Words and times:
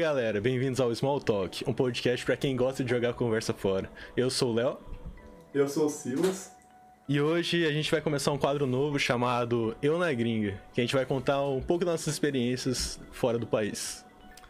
galera, 0.00 0.40
bem-vindos 0.40 0.80
ao 0.80 0.94
Small 0.94 1.20
Talk, 1.20 1.62
um 1.68 1.74
podcast 1.74 2.24
para 2.24 2.34
quem 2.34 2.56
gosta 2.56 2.82
de 2.82 2.88
jogar 2.88 3.12
conversa 3.12 3.52
fora. 3.52 3.90
Eu 4.16 4.30
sou 4.30 4.50
o 4.50 4.54
Léo. 4.54 4.78
Eu 5.52 5.68
sou 5.68 5.84
o 5.84 5.88
Silas. 5.90 6.56
E 7.06 7.20
hoje 7.20 7.66
a 7.66 7.70
gente 7.70 7.90
vai 7.90 8.00
começar 8.00 8.32
um 8.32 8.38
quadro 8.38 8.66
novo 8.66 8.98
chamado 8.98 9.76
Eu 9.82 9.98
na 9.98 10.10
Gringa, 10.10 10.58
que 10.72 10.80
a 10.80 10.84
gente 10.84 10.96
vai 10.96 11.04
contar 11.04 11.46
um 11.46 11.60
pouco 11.60 11.84
das 11.84 11.92
nossas 11.92 12.14
experiências 12.14 12.98
fora 13.12 13.38
do 13.38 13.46
país. 13.46 14.02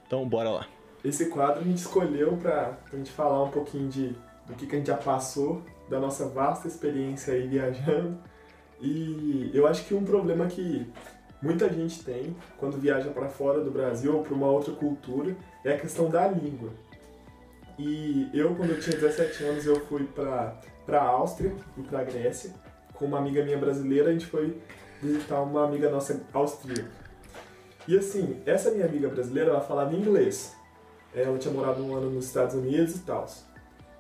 Então, 0.07 0.25
bora 0.29 0.51
lá. 0.51 0.69
Esse 1.05 1.27
quadro 1.27 1.63
a 1.63 1.65
gente 1.65 1.79
escolheu 1.79 2.37
para 2.37 2.79
a 2.93 2.97
gente 2.97 3.11
falar 3.11 3.43
um 3.43 3.51
pouquinho 3.51 3.89
de, 3.89 4.15
do 4.47 4.55
que, 4.57 4.69
que 4.69 4.77
a 4.77 4.79
gente 4.79 4.87
já 4.87 4.97
passou, 4.97 5.65
da 5.89 5.99
nossa 5.99 6.29
vasta 6.29 6.69
experiência 6.69 7.35
aí 7.35 7.49
viajando. 7.49 8.17
E 8.81 9.51
eu 9.53 9.67
acho 9.67 9.85
que 9.85 9.95
um 9.95 10.05
problema 10.05 10.47
que 10.47 10.87
muita 11.43 11.69
gente 11.73 12.05
tem 12.05 12.37
quando 12.57 12.79
viaja 12.79 13.11
para 13.11 13.29
fora 13.29 13.65
do 13.65 13.71
Brasil 13.71 14.17
ou 14.17 14.23
para 14.23 14.35
uma 14.35 14.47
outra 14.47 14.73
cultura 14.73 15.35
é 15.65 15.75
a 15.75 15.79
questão 15.79 16.09
da 16.09 16.27
língua. 16.29 16.71
E 17.79 18.29
eu, 18.35 18.55
quando 18.55 18.71
eu 18.71 18.81
tinha 18.81 18.97
17 18.97 19.45
anos, 19.45 19.67
eu 19.67 19.81
fui 19.87 20.05
para 20.05 20.61
a 20.93 21.03
Áustria 21.03 21.55
e 21.77 21.83
para 21.83 22.01
a 22.01 22.05
Grécia. 22.05 22.53
Com 22.95 23.07
uma 23.07 23.19
amiga 23.19 23.43
minha 23.43 23.57
brasileira, 23.57 24.11
a 24.11 24.13
gente 24.13 24.27
foi 24.27 24.61
visitar 25.03 25.41
uma 25.41 25.65
amiga 25.65 25.89
nossa 25.91 26.21
austríaca. 26.33 26.91
E 27.89 27.97
assim, 27.97 28.43
essa 28.45 28.71
minha 28.71 28.85
amiga 28.85 29.09
brasileira, 29.09 29.51
ela 29.51 29.61
falava 29.61 29.95
inglês. 29.95 30.55
Ela 31.15 31.39
tinha 31.39 31.53
morado 31.53 31.83
um 31.83 31.95
ano 31.95 32.11
nos 32.11 32.27
Estados 32.27 32.55
Unidos 32.55 32.97
e 32.97 33.01
tal. 33.01 33.27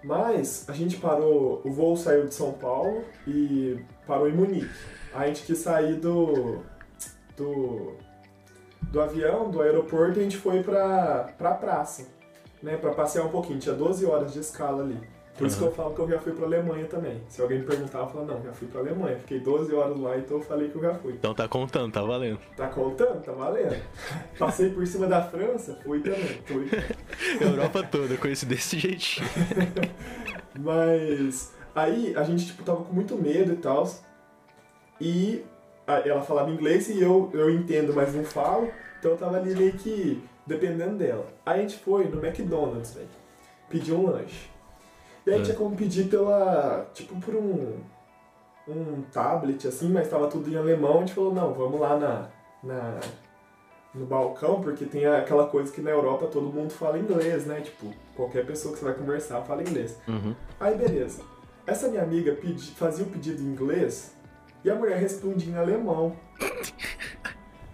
Mas 0.02 0.68
a 0.68 0.72
gente 0.72 0.96
parou, 0.96 1.60
o 1.64 1.72
voo 1.72 1.96
saiu 1.96 2.26
de 2.26 2.34
São 2.34 2.52
Paulo 2.52 3.04
e 3.26 3.78
parou 4.06 4.28
em 4.28 4.32
Munique. 4.32 4.70
A 5.12 5.26
gente 5.26 5.42
quis 5.42 5.58
sair 5.58 5.94
do, 5.94 6.62
do, 7.36 7.94
do 8.82 9.00
avião, 9.00 9.50
do 9.50 9.62
aeroporto, 9.62 10.18
e 10.18 10.20
a 10.20 10.22
gente 10.22 10.36
foi 10.36 10.62
pra, 10.62 11.32
pra 11.36 11.52
praça, 11.54 12.08
né, 12.62 12.76
pra 12.76 12.92
passear 12.92 13.24
um 13.24 13.30
pouquinho. 13.30 13.58
Tinha 13.58 13.74
12 13.74 14.04
horas 14.06 14.32
de 14.32 14.40
escala 14.40 14.82
ali. 14.82 14.98
Por 15.40 15.46
isso 15.46 15.56
que 15.56 15.64
eu 15.64 15.72
falo 15.72 15.94
que 15.94 16.00
eu 16.02 16.08
já 16.08 16.18
fui 16.18 16.32
pra 16.32 16.44
Alemanha 16.44 16.84
também. 16.84 17.22
Se 17.26 17.40
alguém 17.40 17.60
me 17.60 17.64
perguntar, 17.64 18.00
eu 18.00 18.08
falo, 18.08 18.26
não, 18.26 18.42
já 18.42 18.52
fui 18.52 18.68
pra 18.68 18.80
Alemanha. 18.80 19.16
Fiquei 19.20 19.40
12 19.40 19.74
horas 19.74 19.98
lá, 19.98 20.18
então 20.18 20.36
eu 20.36 20.42
falei 20.42 20.68
que 20.68 20.76
eu 20.76 20.82
já 20.82 20.94
fui. 20.94 21.14
Então 21.14 21.34
tá 21.34 21.48
contando, 21.48 21.90
tá 21.90 22.02
valendo. 22.02 22.38
Tá 22.54 22.68
contando? 22.68 23.22
Tá 23.22 23.32
valendo. 23.32 23.74
Passei 24.38 24.68
por 24.68 24.86
cima 24.86 25.06
da 25.06 25.22
França, 25.22 25.78
fui 25.82 26.00
também. 26.00 26.42
Fui. 26.44 26.68
Europa 27.40 27.82
toda, 27.84 28.12
eu 28.12 28.18
conheci 28.18 28.44
desse 28.44 28.78
jeitinho. 28.78 29.26
Mas 30.60 31.54
aí 31.74 32.14
a 32.14 32.22
gente 32.22 32.44
tipo, 32.44 32.62
tava 32.62 32.84
com 32.84 32.92
muito 32.92 33.16
medo 33.16 33.54
e 33.54 33.56
tal. 33.56 33.88
E 35.00 35.42
ela 35.98 36.22
falava 36.22 36.50
inglês 36.50 36.88
e 36.88 37.00
eu, 37.02 37.30
eu 37.32 37.50
entendo, 37.50 37.92
mas 37.94 38.14
não 38.14 38.24
falo. 38.24 38.70
Então 38.98 39.12
eu 39.12 39.16
tava 39.16 39.36
ali 39.36 39.54
meio 39.54 39.72
que 39.72 40.22
dependendo 40.46 40.96
dela. 40.96 41.26
Aí 41.44 41.60
a 41.60 41.62
gente 41.62 41.78
foi 41.78 42.04
no 42.04 42.24
McDonald's, 42.24 42.94
velho. 42.94 43.08
Pediu 43.68 43.96
um 43.96 44.10
lanche. 44.10 44.48
E 45.26 45.30
aí 45.30 45.40
É. 45.40 45.42
tinha 45.42 45.56
como 45.56 45.76
pedir 45.76 46.08
pela. 46.08 46.86
tipo 46.94 47.18
por 47.20 47.34
um. 47.34 47.76
um 48.68 49.02
tablet 49.12 49.66
assim, 49.66 49.88
mas 49.90 50.08
tava 50.08 50.28
tudo 50.28 50.50
em 50.50 50.56
alemão. 50.56 50.96
A 50.96 51.00
gente 51.00 51.14
falou, 51.14 51.32
não, 51.34 51.52
vamos 51.54 51.80
lá 51.80 51.96
na. 51.98 52.28
na 52.62 53.00
no 53.92 54.06
balcão, 54.06 54.60
porque 54.60 54.84
tem 54.84 55.04
aquela 55.04 55.48
coisa 55.48 55.72
que 55.72 55.80
na 55.80 55.90
Europa 55.90 56.28
todo 56.28 56.46
mundo 56.46 56.70
fala 56.70 56.96
inglês, 56.96 57.44
né? 57.44 57.60
Tipo, 57.60 57.92
qualquer 58.14 58.46
pessoa 58.46 58.72
que 58.72 58.78
você 58.78 58.84
vai 58.84 58.94
conversar 58.94 59.42
fala 59.42 59.62
inglês. 59.62 59.98
Uhum. 60.06 60.32
Aí 60.60 60.76
beleza. 60.76 61.22
Essa 61.66 61.88
minha 61.88 62.02
amiga 62.02 62.32
pedi, 62.40 62.70
fazia 62.70 63.04
o 63.04 63.08
pedido 63.08 63.42
em 63.42 63.46
inglês 63.46 64.14
e 64.64 64.70
a 64.70 64.74
mulher 64.74 64.98
respondia 64.98 65.52
em 65.52 65.56
alemão. 65.56 66.14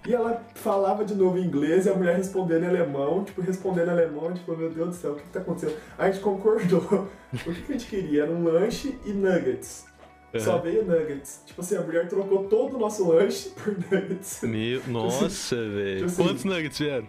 E 0.06 0.14
ela 0.14 0.40
falava 0.54 1.04
de 1.04 1.14
novo 1.16 1.36
em 1.36 1.42
inglês 1.44 1.84
e 1.86 1.90
a 1.90 1.94
mulher 1.94 2.16
respondendo 2.16 2.62
em 2.62 2.68
alemão, 2.68 3.24
tipo, 3.24 3.40
respondendo 3.40 3.88
em 3.88 3.92
alemão, 3.92 4.32
tipo, 4.32 4.56
meu 4.56 4.70
Deus 4.70 4.88
do 4.90 4.94
céu, 4.94 5.12
o 5.12 5.16
que, 5.16 5.22
que 5.24 5.30
tá 5.30 5.40
acontecendo? 5.40 5.76
A 5.98 6.08
gente 6.10 6.22
concordou. 6.22 7.08
O 7.34 7.38
que, 7.52 7.62
que 7.62 7.72
a 7.72 7.76
gente 7.78 7.86
queria? 7.90 8.22
Era 8.22 8.30
um 8.30 8.44
lanche 8.44 8.96
e 9.04 9.12
nuggets. 9.12 9.84
Só 10.38 10.56
Uhum. 10.56 10.62
veio 10.62 10.84
nuggets. 10.84 11.42
Tipo 11.46 11.60
assim, 11.60 11.76
a 11.76 11.80
mulher 11.80 12.06
trocou 12.08 12.44
todo 12.44 12.76
o 12.76 12.78
nosso 12.78 13.08
lanche 13.08 13.48
por 13.50 13.76
nuggets. 13.76 14.42
Meu, 14.42 14.80
nossa, 14.86 15.56
velho. 15.56 16.04
assim- 16.06 16.22
Quantos 16.22 16.44
nuggets 16.44 16.78
vieram? 16.78 17.06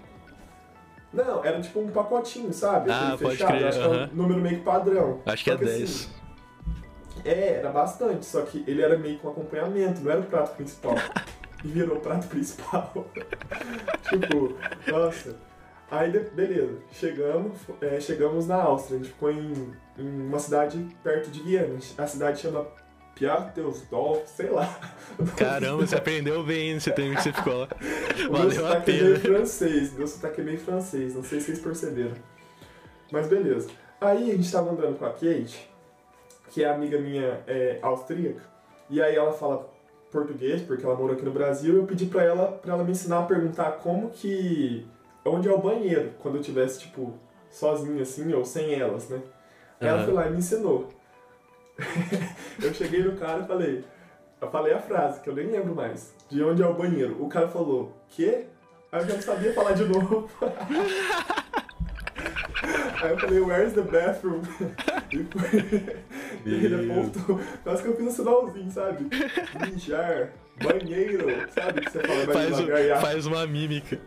Não, 1.13 1.43
era 1.45 1.61
tipo 1.61 1.79
um 1.79 1.87
pacotinho, 1.89 2.51
sabe? 2.51 2.89
Ah, 2.91 3.13
Aquele 3.13 3.17
pode 3.23 3.37
fechado. 3.37 3.51
crer, 3.57 3.67
Acho 3.67 3.79
que 3.79 3.85
é 3.85 3.89
um 3.89 4.15
número 4.15 4.41
meio 4.41 4.57
que 4.57 4.63
padrão. 4.63 5.21
Acho 5.25 5.43
que 5.43 5.51
é 5.51 5.57
Só 5.57 5.63
assim, 5.63 5.77
10. 5.77 6.09
É, 7.27 7.55
era 7.59 7.69
bastante, 7.69 8.25
só 8.25 8.41
que 8.41 8.63
ele 8.67 8.81
era 8.81 8.97
meio 8.97 9.19
com 9.19 9.29
acompanhamento, 9.29 10.01
não 10.01 10.11
era 10.11 10.21
o 10.21 10.25
prato 10.25 10.55
principal. 10.55 10.95
e 11.63 11.67
virou 11.67 11.97
o 11.97 11.99
prato 11.99 12.27
principal. 12.27 13.07
tipo, 14.09 14.57
nossa. 14.89 15.35
Aí, 15.89 16.11
beleza, 16.11 16.79
chegamos, 16.91 17.57
é, 17.81 17.99
chegamos 17.99 18.47
na 18.47 18.61
Áustria, 18.61 18.99
a 18.99 19.03
gente 19.03 19.13
ficou 19.13 19.31
em, 19.31 19.73
em 19.97 20.21
uma 20.27 20.39
cidade 20.39 20.85
perto 21.01 21.29
de 21.29 21.41
Viena. 21.41 21.77
A 21.97 22.05
cidade 22.05 22.41
chama 22.41 22.67
Piateusdorf, 23.15 24.29
sei 24.29 24.49
lá. 24.49 24.79
Caramba, 25.37 25.85
você 25.85 25.95
aprendeu 25.97 26.43
bem 26.43 26.73
nesse 26.73 26.91
tempo 26.91 27.15
que 27.15 27.23
você 27.23 27.33
ficou 27.33 27.59
lá. 27.59 27.69
Valeu 28.29 28.49
a 28.49 28.53
sotaque 28.53 28.91
é 28.91 28.93
meio 29.01 29.19
pena. 29.19 29.35
francês, 29.35 29.93
meu 29.93 30.07
sotaque 30.07 30.41
é 30.41 30.43
meio 30.43 30.59
francês, 30.59 31.15
não 31.15 31.23
sei 31.23 31.39
se 31.39 31.47
vocês 31.47 31.59
perceberam. 31.59 32.15
Mas 33.11 33.27
beleza. 33.27 33.69
Aí 34.01 34.31
a 34.31 34.35
gente 34.35 34.51
tava 34.51 34.71
andando 34.71 34.99
com 34.99 35.05
a 35.05 35.11
Kate, 35.11 35.69
que 36.49 36.63
é 36.63 36.69
amiga 36.69 36.99
minha 36.99 37.41
é, 37.47 37.79
austríaca, 37.81 38.41
e 38.89 39.01
aí 39.01 39.15
ela 39.15 39.33
fala 39.33 39.69
português, 40.11 40.61
porque 40.61 40.85
ela 40.85 40.95
mora 40.95 41.13
aqui 41.13 41.23
no 41.23 41.31
Brasil, 41.31 41.75
e 41.75 41.77
eu 41.77 41.85
pedi 41.85 42.05
pra 42.05 42.23
ela, 42.23 42.51
pra 42.51 42.73
ela 42.73 42.83
me 42.83 42.91
ensinar 42.91 43.19
a 43.19 43.25
perguntar 43.25 43.71
como 43.73 44.09
que... 44.09 44.87
onde 45.25 45.47
é 45.47 45.51
o 45.51 45.57
banheiro, 45.57 46.11
quando 46.19 46.35
eu 46.35 46.41
tivesse, 46.41 46.79
tipo, 46.79 47.13
sozinho 47.51 48.01
assim, 48.01 48.33
ou 48.33 48.45
sem 48.45 48.73
elas, 48.73 49.09
né? 49.09 49.21
Aí 49.79 49.87
ela 49.87 50.03
foi 50.03 50.13
lá 50.13 50.27
e 50.27 50.31
me 50.31 50.37
ensinou. 50.37 50.89
eu 52.63 52.73
cheguei 52.73 53.03
no 53.03 53.17
cara 53.17 53.43
e 53.43 53.47
falei... 53.47 53.83
Eu 54.39 54.51
falei 54.51 54.71
a 54.71 54.79
frase, 54.79 55.19
que 55.19 55.29
eu 55.29 55.35
nem 55.35 55.47
lembro 55.47 55.73
mais. 55.73 56.13
De 56.29 56.43
onde 56.43 56.61
é 56.61 56.67
o 56.67 56.73
banheiro. 56.73 57.17
O 57.19 57.27
cara 57.27 57.47
falou, 57.47 57.91
quê? 58.09 58.45
Aí 58.91 59.01
eu 59.01 59.07
já 59.07 59.13
não 59.15 59.21
sabia 59.21 59.53
falar 59.53 59.71
de 59.73 59.83
novo. 59.85 60.29
Aí 63.01 63.11
eu 63.11 63.19
falei, 63.19 63.39
where's 63.39 63.73
the 63.73 63.81
bathroom? 63.81 64.41
E, 65.09 65.23
foi... 65.23 65.95
e 66.47 66.65
ele 66.65 66.91
apontou. 66.91 67.39
Quase 67.63 67.83
que 67.83 67.89
eu 67.89 67.95
fiz 67.97 68.05
um 68.07 68.11
sinalzinho, 68.11 68.71
sabe? 68.71 69.05
Mijar, 69.71 70.29
banheiro, 70.61 71.25
sabe? 71.53 71.81
Que 71.81 71.91
você 71.91 71.99
fala 72.01 72.25
mais 72.25 72.31
Faz, 72.33 72.57
devagar 72.57 72.85
e 72.85 72.91
acha, 72.91 73.01
faz 73.01 73.25
uma 73.25 73.47
mímica. 73.47 73.99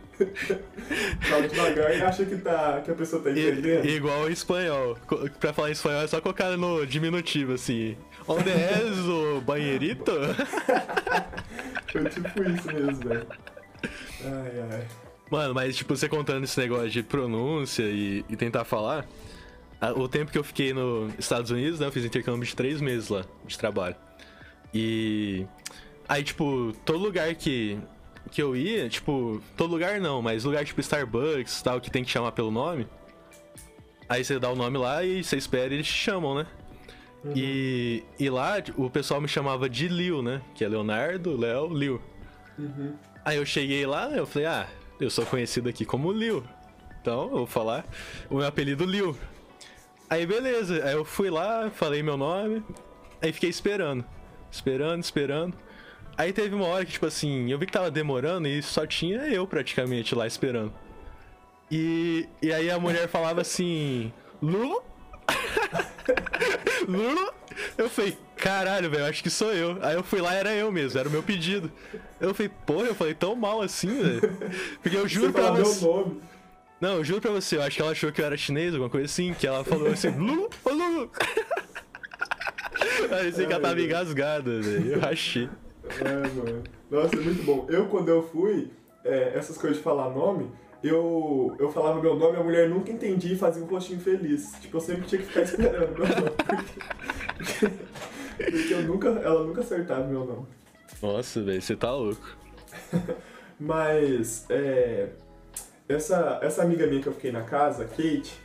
fala 1.21 1.47
devagar 1.47 1.97
e 1.97 2.01
acha 2.01 2.25
que, 2.25 2.35
tá, 2.37 2.81
que 2.83 2.91
a 2.91 2.95
pessoa 2.95 3.21
tá 3.23 3.29
I- 3.31 3.49
entendendo. 3.51 3.85
igual 3.85 4.29
em 4.29 4.33
espanhol. 4.33 4.97
Pra 5.39 5.53
falar 5.53 5.69
em 5.69 5.73
espanhol 5.73 6.01
é 6.03 6.07
só 6.07 6.19
colocar 6.21 6.55
no 6.57 6.85
diminutivo, 6.85 7.53
assim. 7.53 7.95
Onde 8.27 8.49
é 8.49 8.81
o 9.37 9.41
banheirito? 9.41 10.11
Foi 11.91 12.05
tipo 12.05 12.43
isso 12.43 12.67
mesmo, 12.67 12.95
velho. 13.09 13.27
Ai, 14.23 14.51
ai. 14.71 14.87
Mano, 15.29 15.53
mas 15.53 15.75
tipo, 15.75 15.95
você 15.95 16.07
contando 16.09 16.43
esse 16.43 16.59
negócio 16.59 16.89
de 16.89 17.01
pronúncia 17.01 17.83
e, 17.83 18.23
e 18.29 18.35
tentar 18.35 18.63
falar, 18.65 19.05
o 19.95 20.07
tempo 20.07 20.31
que 20.31 20.37
eu 20.37 20.43
fiquei 20.43 20.73
nos 20.73 21.13
Estados 21.17 21.49
Unidos, 21.49 21.79
né, 21.79 21.87
eu 21.87 21.91
fiz 21.91 22.05
intercâmbio 22.05 22.45
de 22.45 22.55
três 22.55 22.79
meses 22.79 23.09
lá, 23.09 23.25
de 23.45 23.57
trabalho. 23.57 23.95
E 24.73 25.45
aí, 26.07 26.23
tipo, 26.23 26.73
todo 26.85 26.99
lugar 26.99 27.33
que, 27.35 27.79
que 28.29 28.41
eu 28.41 28.55
ia, 28.55 28.87
tipo, 28.87 29.41
todo 29.57 29.71
lugar 29.71 29.99
não, 29.99 30.21
mas 30.21 30.43
lugar 30.43 30.63
tipo 30.63 30.79
Starbucks 30.79 31.61
tal, 31.61 31.81
que 31.81 31.89
tem 31.89 32.03
que 32.03 32.11
chamar 32.11 32.31
pelo 32.31 32.51
nome, 32.51 32.87
aí 34.07 34.23
você 34.23 34.39
dá 34.39 34.49
o 34.49 34.55
nome 34.55 34.77
lá 34.77 35.03
e 35.03 35.23
você 35.23 35.35
espera 35.35 35.73
e 35.73 35.77
eles 35.77 35.87
te 35.87 35.93
chamam, 35.93 36.35
né? 36.35 36.47
E, 37.35 38.03
e 38.19 38.29
lá 38.29 38.55
o 38.75 38.89
pessoal 38.89 39.21
me 39.21 39.27
chamava 39.27 39.69
de 39.69 39.87
Liu, 39.87 40.23
né? 40.23 40.41
Que 40.55 40.65
é 40.65 40.67
Leonardo, 40.67 41.37
Léo, 41.37 41.67
Liu. 41.71 42.01
Uhum. 42.57 42.95
Aí 43.23 43.37
eu 43.37 43.45
cheguei 43.45 43.85
lá, 43.85 44.09
eu 44.09 44.25
falei, 44.25 44.47
ah, 44.47 44.67
eu 44.99 45.09
sou 45.09 45.25
conhecido 45.25 45.69
aqui 45.69 45.85
como 45.85 46.11
Liu. 46.11 46.43
Então, 46.99 47.23
eu 47.23 47.29
vou 47.29 47.47
falar 47.47 47.85
o 48.29 48.37
meu 48.37 48.47
apelido 48.47 48.85
Liu. 48.85 49.15
Aí 50.11 50.25
beleza, 50.25 50.83
aí 50.83 50.91
eu 50.91 51.05
fui 51.05 51.29
lá, 51.29 51.71
falei 51.73 52.03
meu 52.03 52.17
nome, 52.17 52.61
aí 53.21 53.31
fiquei 53.31 53.49
esperando. 53.49 54.03
Esperando, 54.51 55.01
esperando. 55.01 55.57
Aí 56.17 56.33
teve 56.33 56.53
uma 56.53 56.65
hora 56.65 56.83
que, 56.83 56.91
tipo 56.91 57.05
assim, 57.05 57.49
eu 57.49 57.57
vi 57.57 57.65
que 57.65 57.71
tava 57.71 57.89
demorando 57.89 58.45
e 58.45 58.61
só 58.61 58.85
tinha 58.85 59.19
eu 59.29 59.47
praticamente 59.47 60.13
lá 60.13 60.27
esperando. 60.27 60.73
E, 61.71 62.27
e 62.41 62.51
aí 62.51 62.69
a 62.69 62.77
mulher 62.77 63.07
falava 63.07 63.39
assim, 63.39 64.11
Lu? 64.41 64.83
Lu? 66.85 67.33
Eu 67.77 67.89
falei, 67.89 68.17
caralho, 68.35 68.89
velho, 68.91 69.05
acho 69.05 69.23
que 69.23 69.29
sou 69.29 69.53
eu. 69.53 69.77
Aí 69.81 69.95
eu 69.95 70.03
fui 70.03 70.19
lá, 70.19 70.33
era 70.33 70.53
eu 70.53 70.69
mesmo, 70.73 70.99
era 70.99 71.07
o 71.07 71.11
meu 71.11 71.23
pedido. 71.23 71.71
Eu 72.19 72.33
falei, 72.33 72.51
porra, 72.65 72.87
eu 72.87 72.95
falei 72.95 73.13
tão 73.13 73.33
mal 73.33 73.61
assim, 73.61 74.03
velho. 74.03 74.37
Porque 74.83 74.97
eu 74.97 75.07
juro 75.07 75.27
Você 75.27 75.31
pra 75.31 75.43
fala 75.43 75.59
meu 75.59 75.75
nome. 75.75 76.21
Não, 76.81 76.95
eu 76.95 77.03
juro 77.03 77.21
pra 77.21 77.29
você, 77.29 77.57
eu 77.57 77.61
acho 77.61 77.75
que 77.75 77.81
ela 77.83 77.91
achou 77.91 78.11
que 78.11 78.19
eu 78.19 78.25
era 78.25 78.35
chinês, 78.35 78.73
alguma 78.73 78.89
coisa 78.89 79.05
assim, 79.05 79.35
que 79.35 79.45
ela 79.45 79.63
falou 79.63 79.89
assim, 79.89 80.09
Lu, 80.17 80.49
ô 80.65 80.69
Lu. 80.71 81.11
Parecia 83.07 83.45
que 83.45 83.53
ela 83.53 83.61
tava 83.61 83.79
engasgada, 83.79 84.59
velho. 84.59 84.93
Eu 84.93 84.99
rachei. 84.99 85.47
É, 85.99 86.27
mano. 86.35 86.63
Nossa, 86.89 87.15
é 87.15 87.19
muito 87.19 87.43
bom. 87.43 87.67
Eu, 87.69 87.85
quando 87.85 88.09
eu 88.09 88.23
fui, 88.23 88.71
é, 89.05 89.33
essas 89.35 89.59
coisas 89.59 89.77
de 89.77 89.83
falar 89.83 90.09
nome, 90.09 90.49
eu, 90.83 91.55
eu 91.59 91.71
falava 91.71 92.01
meu 92.01 92.15
nome, 92.15 92.37
a 92.37 92.43
mulher 92.43 92.67
nunca 92.67 92.91
entendia 92.91 93.33
e 93.33 93.37
fazia 93.37 93.63
um 93.63 93.67
rostinho 93.67 93.99
feliz. 93.99 94.51
Tipo, 94.59 94.77
eu 94.77 94.81
sempre 94.81 95.05
tinha 95.05 95.21
que 95.21 95.27
ficar 95.27 95.43
esperando 95.45 95.93
meu 95.93 96.07
nome. 96.07 96.31
Porque, 97.37 97.69
porque 98.51 98.73
eu 98.73 98.81
nunca, 98.81 99.09
ela 99.09 99.43
nunca 99.43 99.61
acertava 99.61 100.07
meu 100.07 100.25
nome. 100.25 100.47
Nossa, 100.99 101.43
velho, 101.43 101.61
você 101.61 101.75
tá 101.75 101.93
louco. 101.93 102.37
Mas, 103.59 104.47
é, 104.49 105.09
essa, 105.91 106.39
essa 106.41 106.61
amiga 106.61 106.87
minha 106.87 107.01
que 107.01 107.07
eu 107.07 107.13
fiquei 107.13 107.31
na 107.31 107.43
casa, 107.43 107.85
Kate, 107.85 108.39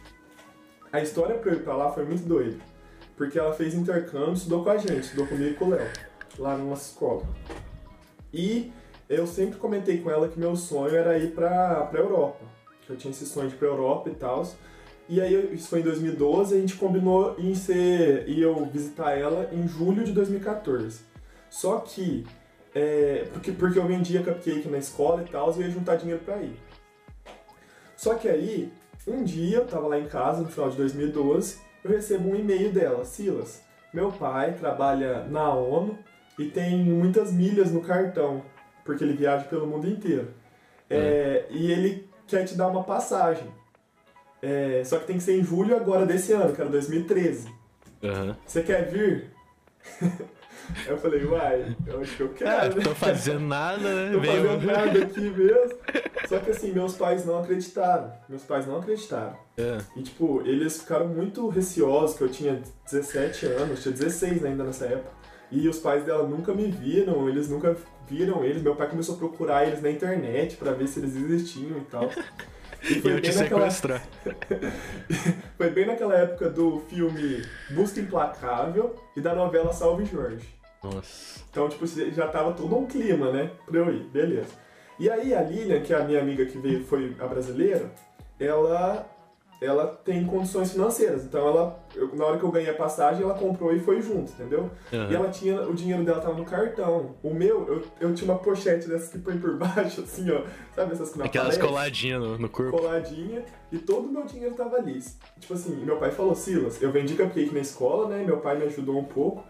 a 0.92 1.00
história 1.00 1.36
pra 1.36 1.52
eu 1.52 1.56
ir 1.56 1.62
pra 1.62 1.76
lá 1.76 1.90
foi 1.92 2.04
muito 2.04 2.26
doida. 2.26 2.58
Porque 3.16 3.38
ela 3.38 3.54
fez 3.54 3.74
intercâmbio, 3.74 4.34
estudou 4.34 4.62
com 4.62 4.70
a 4.70 4.76
gente, 4.76 5.00
estudou 5.00 5.26
comigo 5.26 5.50
e 5.50 5.54
com 5.54 5.66
o 5.66 5.70
Léo, 5.70 5.88
lá 6.38 6.56
na 6.56 6.64
nossa 6.64 6.90
escola. 6.90 7.22
E 8.32 8.72
eu 9.08 9.26
sempre 9.26 9.58
comentei 9.58 9.98
com 9.98 10.10
ela 10.10 10.28
que 10.28 10.38
meu 10.38 10.54
sonho 10.56 10.94
era 10.94 11.18
ir 11.18 11.32
pra, 11.32 11.86
pra 11.86 12.00
Europa. 12.00 12.44
Que 12.82 12.90
eu 12.90 12.96
tinha 12.96 13.10
esse 13.10 13.24
sonho 13.24 13.48
de 13.48 13.54
ir 13.54 13.58
pra 13.58 13.68
Europa 13.68 14.10
e 14.10 14.14
tal. 14.14 14.44
E 15.08 15.20
aí, 15.20 15.54
isso 15.54 15.68
foi 15.68 15.80
em 15.80 15.84
2012, 15.84 16.56
a 16.56 16.60
gente 16.60 16.74
combinou 16.74 17.36
em 17.38 17.54
ser, 17.54 18.28
e 18.28 18.42
eu 18.42 18.66
visitar 18.66 19.16
ela 19.16 19.48
em 19.52 19.66
julho 19.68 20.02
de 20.02 20.12
2014. 20.12 21.00
Só 21.48 21.78
que, 21.78 22.26
é, 22.74 23.28
porque, 23.32 23.52
porque 23.52 23.78
eu 23.78 23.86
vendia 23.86 24.22
cupcake 24.22 24.68
na 24.68 24.78
escola 24.78 25.22
e 25.22 25.30
tal, 25.30 25.54
e 25.56 25.60
ia 25.60 25.70
juntar 25.70 25.94
dinheiro 25.94 26.20
pra 26.24 26.42
ir. 26.42 26.56
Só 27.96 28.14
que 28.14 28.28
aí, 28.28 28.72
um 29.06 29.24
dia, 29.24 29.58
eu 29.58 29.66
tava 29.66 29.86
lá 29.88 29.98
em 29.98 30.06
casa, 30.06 30.42
no 30.42 30.48
final 30.48 30.70
de 30.70 30.76
2012, 30.76 31.58
eu 31.82 31.90
recebo 31.90 32.30
um 32.30 32.36
e-mail 32.36 32.72
dela, 32.72 33.04
Silas, 33.04 33.62
meu 33.92 34.12
pai 34.12 34.52
trabalha 34.54 35.24
na 35.24 35.52
ONU 35.54 35.98
e 36.38 36.46
tem 36.46 36.84
muitas 36.84 37.32
milhas 37.32 37.72
no 37.72 37.80
cartão, 37.80 38.42
porque 38.84 39.02
ele 39.02 39.14
viaja 39.14 39.44
pelo 39.44 39.66
mundo 39.66 39.88
inteiro. 39.88 40.28
É, 40.88 41.46
e 41.50 41.72
ele 41.72 42.08
quer 42.26 42.44
te 42.44 42.54
dar 42.54 42.68
uma 42.68 42.84
passagem. 42.84 43.48
É, 44.42 44.82
só 44.84 44.98
que 44.98 45.06
tem 45.06 45.16
que 45.16 45.22
ser 45.22 45.38
em 45.38 45.42
julho 45.44 45.74
agora 45.74 46.04
desse 46.04 46.32
ano, 46.32 46.54
que 46.54 46.60
era 46.60 46.70
2013. 46.70 47.48
Aham. 48.02 48.36
Você 48.46 48.62
quer 48.62 48.88
vir? 48.88 49.30
Aí 50.84 50.88
eu 50.88 50.96
falei, 50.98 51.24
uai, 51.24 51.76
eu 51.86 52.00
acho 52.00 52.16
que 52.16 52.22
eu 52.22 52.26
Ah, 52.26 52.60
quero. 52.60 52.76
né? 52.76 52.82
tô 52.84 52.94
fazendo 52.94 53.40
nada, 53.40 53.78
né? 53.78 54.10
Tô 54.14 54.20
Veio- 54.20 54.42
fazendo 54.48 54.66
nada 54.66 54.98
aqui 55.02 55.20
mesmo. 55.20 55.78
Só 56.28 56.38
que 56.38 56.50
assim, 56.50 56.72
meus 56.72 56.94
pais 56.94 57.24
não 57.24 57.38
acreditaram. 57.38 58.12
Meus 58.28 58.42
pais 58.42 58.66
não 58.66 58.78
acreditaram. 58.78 59.36
É. 59.56 59.78
E 59.96 60.02
tipo, 60.02 60.42
eles 60.44 60.80
ficaram 60.80 61.06
muito 61.08 61.48
receosos, 61.48 62.16
que 62.16 62.22
eu 62.24 62.28
tinha 62.28 62.60
17 62.84 63.46
anos, 63.46 63.82
tinha 63.82 63.92
16 63.94 64.44
ainda 64.44 64.64
nessa 64.64 64.86
época. 64.86 65.10
E 65.52 65.68
os 65.68 65.78
pais 65.78 66.02
dela 66.04 66.26
nunca 66.26 66.52
me 66.52 66.68
viram, 66.68 67.28
eles 67.28 67.48
nunca 67.48 67.76
viram 68.08 68.44
eles. 68.44 68.60
Meu 68.62 68.74
pai 68.74 68.88
começou 68.88 69.14
a 69.14 69.18
procurar 69.18 69.66
eles 69.66 69.80
na 69.80 69.88
internet 69.90 70.56
pra 70.56 70.72
ver 70.72 70.88
se 70.88 70.98
eles 70.98 71.14
existiam 71.14 71.78
e 71.78 71.84
tal. 71.84 72.10
E 72.82 73.00
foi 73.00 73.12
eu 73.14 73.20
te 73.20 73.28
bem, 73.30 73.38
naquela, 73.38 73.70
sequestrar. 73.70 74.02
foi 75.56 75.70
bem 75.70 75.86
naquela 75.86 76.14
época 76.14 76.50
do 76.50 76.80
filme 76.88 77.42
Busca 77.70 78.00
Implacável 78.00 78.94
e 79.16 79.20
da 79.20 79.34
novela 79.34 79.72
Salve 79.72 80.04
Jorge. 80.04 80.46
Nossa. 80.94 81.40
Então, 81.50 81.68
tipo, 81.68 81.86
já 81.86 82.26
tava 82.28 82.52
todo 82.52 82.76
um 82.76 82.86
clima, 82.86 83.30
né? 83.32 83.50
Pra 83.66 83.78
eu 83.80 83.92
ir, 83.94 84.04
beleza. 84.04 84.50
E 84.98 85.08
aí 85.10 85.34
a 85.34 85.42
Lilian, 85.42 85.80
que 85.80 85.92
é 85.92 85.96
a 85.96 86.04
minha 86.04 86.20
amiga 86.20 86.44
que 86.46 86.58
veio, 86.58 86.84
foi 86.84 87.14
a 87.18 87.26
brasileira, 87.26 87.90
ela, 88.38 89.06
ela 89.60 89.86
tem 89.86 90.24
condições 90.26 90.72
financeiras. 90.72 91.24
Então 91.24 91.46
ela, 91.46 91.78
eu- 91.94 92.14
na 92.14 92.24
hora 92.24 92.38
que 92.38 92.44
eu 92.44 92.50
ganhei 92.50 92.70
a 92.70 92.74
passagem, 92.74 93.22
ela 93.22 93.34
comprou 93.34 93.72
e 93.74 93.78
foi 93.80 94.00
junto, 94.02 94.32
entendeu? 94.32 94.70
Aham. 94.92 95.10
E 95.10 95.14
ela 95.14 95.28
tinha, 95.30 95.62
o 95.62 95.74
dinheiro 95.74 96.04
dela 96.04 96.20
tava 96.20 96.34
no 96.34 96.44
cartão. 96.44 97.14
O 97.22 97.32
meu, 97.32 97.66
eu, 97.68 97.82
eu 98.08 98.14
tinha 98.14 98.30
uma 98.30 98.38
pochete 98.38 98.88
dessas 98.88 99.08
que 99.08 99.18
põe 99.18 99.38
por 99.38 99.56
baixo, 99.58 100.02
assim, 100.02 100.30
ó. 100.30 100.42
Sabe 100.74 100.92
essas 100.92 101.10
que 101.10 101.18
não 101.18 101.26
Aquelas 101.26 101.56
coladinhas 101.58 102.20
no, 102.22 102.38
no 102.38 102.48
corpo. 102.48 102.76
coladinha 102.78 103.44
e 103.72 103.78
todo 103.78 104.06
o 104.06 104.12
meu 104.12 104.24
dinheiro 104.24 104.54
tava 104.54 104.76
ali. 104.76 105.02
Tipo 105.40 105.54
assim, 105.54 105.74
meu 105.84 105.96
pai 105.98 106.10
falou, 106.10 106.34
Silas, 106.34 106.80
eu 106.82 106.90
vendi 106.92 107.14
cupcake 107.14 107.52
na 107.54 107.60
escola, 107.60 108.08
né? 108.08 108.22
Meu 108.24 108.38
pai 108.38 108.56
me 108.58 108.64
ajudou 108.64 108.98
um 108.98 109.04
pouco. 109.04 109.42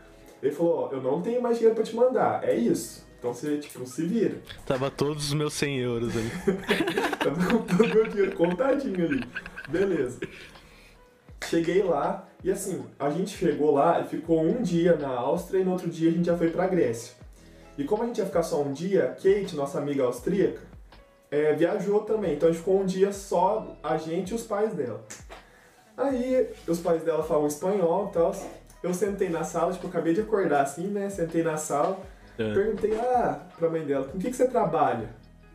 Ele 0.42 0.52
falou, 0.52 0.88
ó, 0.90 0.92
eu 0.92 1.02
não 1.02 1.22
tenho 1.22 1.40
mais 1.42 1.56
dinheiro 1.56 1.74
pra 1.74 1.84
te 1.84 1.94
mandar, 1.94 2.46
é 2.46 2.54
isso. 2.54 3.06
Então 3.18 3.32
você, 3.32 3.58
tipo, 3.58 3.84
se 3.86 4.04
vira. 4.06 4.36
Tava 4.66 4.90
todos 4.90 5.28
os 5.28 5.34
meus 5.34 5.54
100 5.54 5.78
euros 5.78 6.16
ali. 6.16 6.30
Tava 7.18 7.46
com 7.50 7.62
todo 7.62 7.84
o 7.84 7.94
meu 7.94 8.06
dinheiro 8.08 8.36
contadinho 8.36 9.04
ali. 9.04 9.24
Beleza. 9.68 10.20
Cheguei 11.44 11.82
lá 11.82 12.28
e 12.44 12.50
assim, 12.50 12.84
a 12.98 13.10
gente 13.10 13.36
chegou 13.36 13.72
lá 13.72 14.00
e 14.00 14.04
ficou 14.04 14.40
um 14.40 14.62
dia 14.62 14.96
na 14.96 15.08
Áustria 15.08 15.60
e 15.60 15.64
no 15.64 15.72
outro 15.72 15.88
dia 15.88 16.10
a 16.10 16.12
gente 16.12 16.26
já 16.26 16.36
foi 16.36 16.50
pra 16.50 16.66
Grécia. 16.66 17.14
E 17.78 17.84
como 17.84 18.02
a 18.02 18.06
gente 18.06 18.18
ia 18.18 18.26
ficar 18.26 18.42
só 18.42 18.62
um 18.62 18.72
dia, 18.72 19.16
Kate, 19.22 19.54
nossa 19.54 19.78
amiga 19.78 20.04
austríaca, 20.04 20.60
é, 21.30 21.52
viajou 21.54 22.00
também. 22.00 22.34
Então 22.34 22.48
a 22.48 22.52
gente 22.52 22.60
ficou 22.60 22.80
um 22.80 22.86
dia 22.86 23.12
só, 23.12 23.76
a 23.82 23.96
gente 23.96 24.30
e 24.30 24.34
os 24.34 24.42
pais 24.42 24.72
dela. 24.74 25.04
Aí 25.96 26.48
os 26.66 26.80
pais 26.80 27.02
dela 27.02 27.22
falam 27.22 27.46
espanhol 27.46 28.08
e 28.10 28.12
tal. 28.12 28.32
Eu 28.86 28.94
sentei 28.94 29.28
na 29.28 29.42
sala, 29.42 29.72
tipo, 29.72 29.86
eu 29.86 29.90
acabei 29.90 30.14
de 30.14 30.20
acordar 30.20 30.62
assim, 30.62 30.86
né? 30.86 31.10
Sentei 31.10 31.42
na 31.42 31.56
sala. 31.56 31.98
É. 32.38 32.54
Perguntei, 32.54 32.94
ah, 32.94 33.40
pra 33.58 33.68
mãe 33.68 33.84
dela, 33.84 34.04
com 34.04 34.16
o 34.16 34.20
que, 34.20 34.30
que 34.30 34.36
você 34.36 34.46
trabalha? 34.46 35.08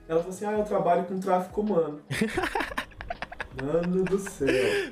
Ela 0.06 0.20
falou 0.20 0.36
assim, 0.36 0.46
ah, 0.46 0.58
eu 0.58 0.66
trabalho 0.66 1.06
com 1.06 1.18
tráfico 1.18 1.62
humano. 1.62 2.02
Mano 3.64 4.04
do 4.04 4.20
céu. 4.20 4.48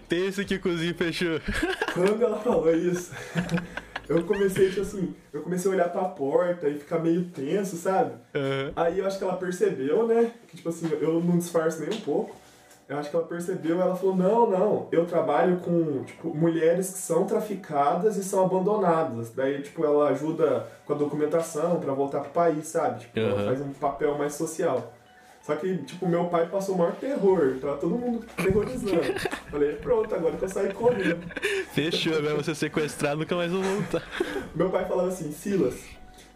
Tem 0.08 0.28
esse 0.28 0.46
que 0.46 0.58
cozinha 0.58 0.94
fechou. 0.94 1.42
Quando 1.94 2.24
ela 2.24 2.40
falou 2.40 2.74
isso, 2.74 3.12
eu 4.08 4.24
comecei, 4.24 4.70
tipo 4.70 4.82
assim, 4.82 5.14
eu 5.34 5.42
comecei 5.42 5.70
a 5.70 5.74
olhar 5.74 5.90
pra 5.90 6.06
porta 6.06 6.70
e 6.70 6.80
ficar 6.80 7.00
meio 7.00 7.26
tenso, 7.26 7.76
sabe? 7.76 8.14
Aham. 8.34 8.72
Aí 8.74 9.00
eu 9.00 9.06
acho 9.06 9.18
que 9.18 9.24
ela 9.26 9.36
percebeu, 9.36 10.08
né? 10.08 10.32
Que 10.48 10.56
tipo 10.56 10.70
assim, 10.70 10.90
eu 11.02 11.22
não 11.22 11.38
disfarço 11.38 11.82
nem 11.82 11.90
um 11.90 12.02
pouco. 12.02 12.34
Eu 12.90 12.98
acho 12.98 13.12
que 13.12 13.16
ela 13.16 13.26
percebeu, 13.26 13.80
ela 13.80 13.96
falou, 13.96 14.16
não, 14.16 14.50
não, 14.50 14.88
eu 14.92 15.06
trabalho 15.06 15.58
com, 15.58 16.04
tipo, 16.06 16.34
mulheres 16.36 16.90
que 16.90 16.98
são 16.98 17.24
traficadas 17.24 18.18
e 18.18 18.24
são 18.24 18.44
abandonadas. 18.44 19.30
Daí, 19.30 19.62
tipo, 19.62 19.86
ela 19.86 20.10
ajuda 20.10 20.66
com 20.88 20.94
a 20.94 20.96
documentação 20.96 21.80
pra 21.80 21.94
voltar 21.94 22.22
pro 22.22 22.32
país, 22.32 22.68
sabe? 22.68 23.02
Tipo, 23.02 23.20
ela 23.20 23.34
Aham. 23.36 23.46
faz 23.46 23.62
um 23.62 23.74
papel 23.74 24.18
mais 24.18 24.34
social. 24.34 24.92
Só 25.44 25.56
que, 25.56 25.78
tipo, 25.78 26.08
meu 26.08 26.26
pai 26.26 26.48
passou 26.48 26.74
o 26.74 26.78
maior 26.80 26.96
terror, 26.96 27.58
tava 27.62 27.78
todo 27.78 27.96
mundo 27.96 28.26
terrorizando. 28.36 29.20
Falei, 29.52 29.74
pronto, 29.74 30.16
agora 30.16 30.36
que 30.36 30.46
eu 30.46 30.50
saí 30.50 30.74
correndo. 30.74 31.28
Fechou, 31.72 32.18
agora 32.18 32.38
você 32.38 32.56
sequestrado 32.56 33.20
nunca 33.20 33.36
mais 33.36 33.52
vou 33.52 33.62
voltar. 33.62 34.02
Meu 34.56 34.72
pai 34.72 34.86
falava 34.88 35.10
assim, 35.10 35.32
Silas, 35.32 35.76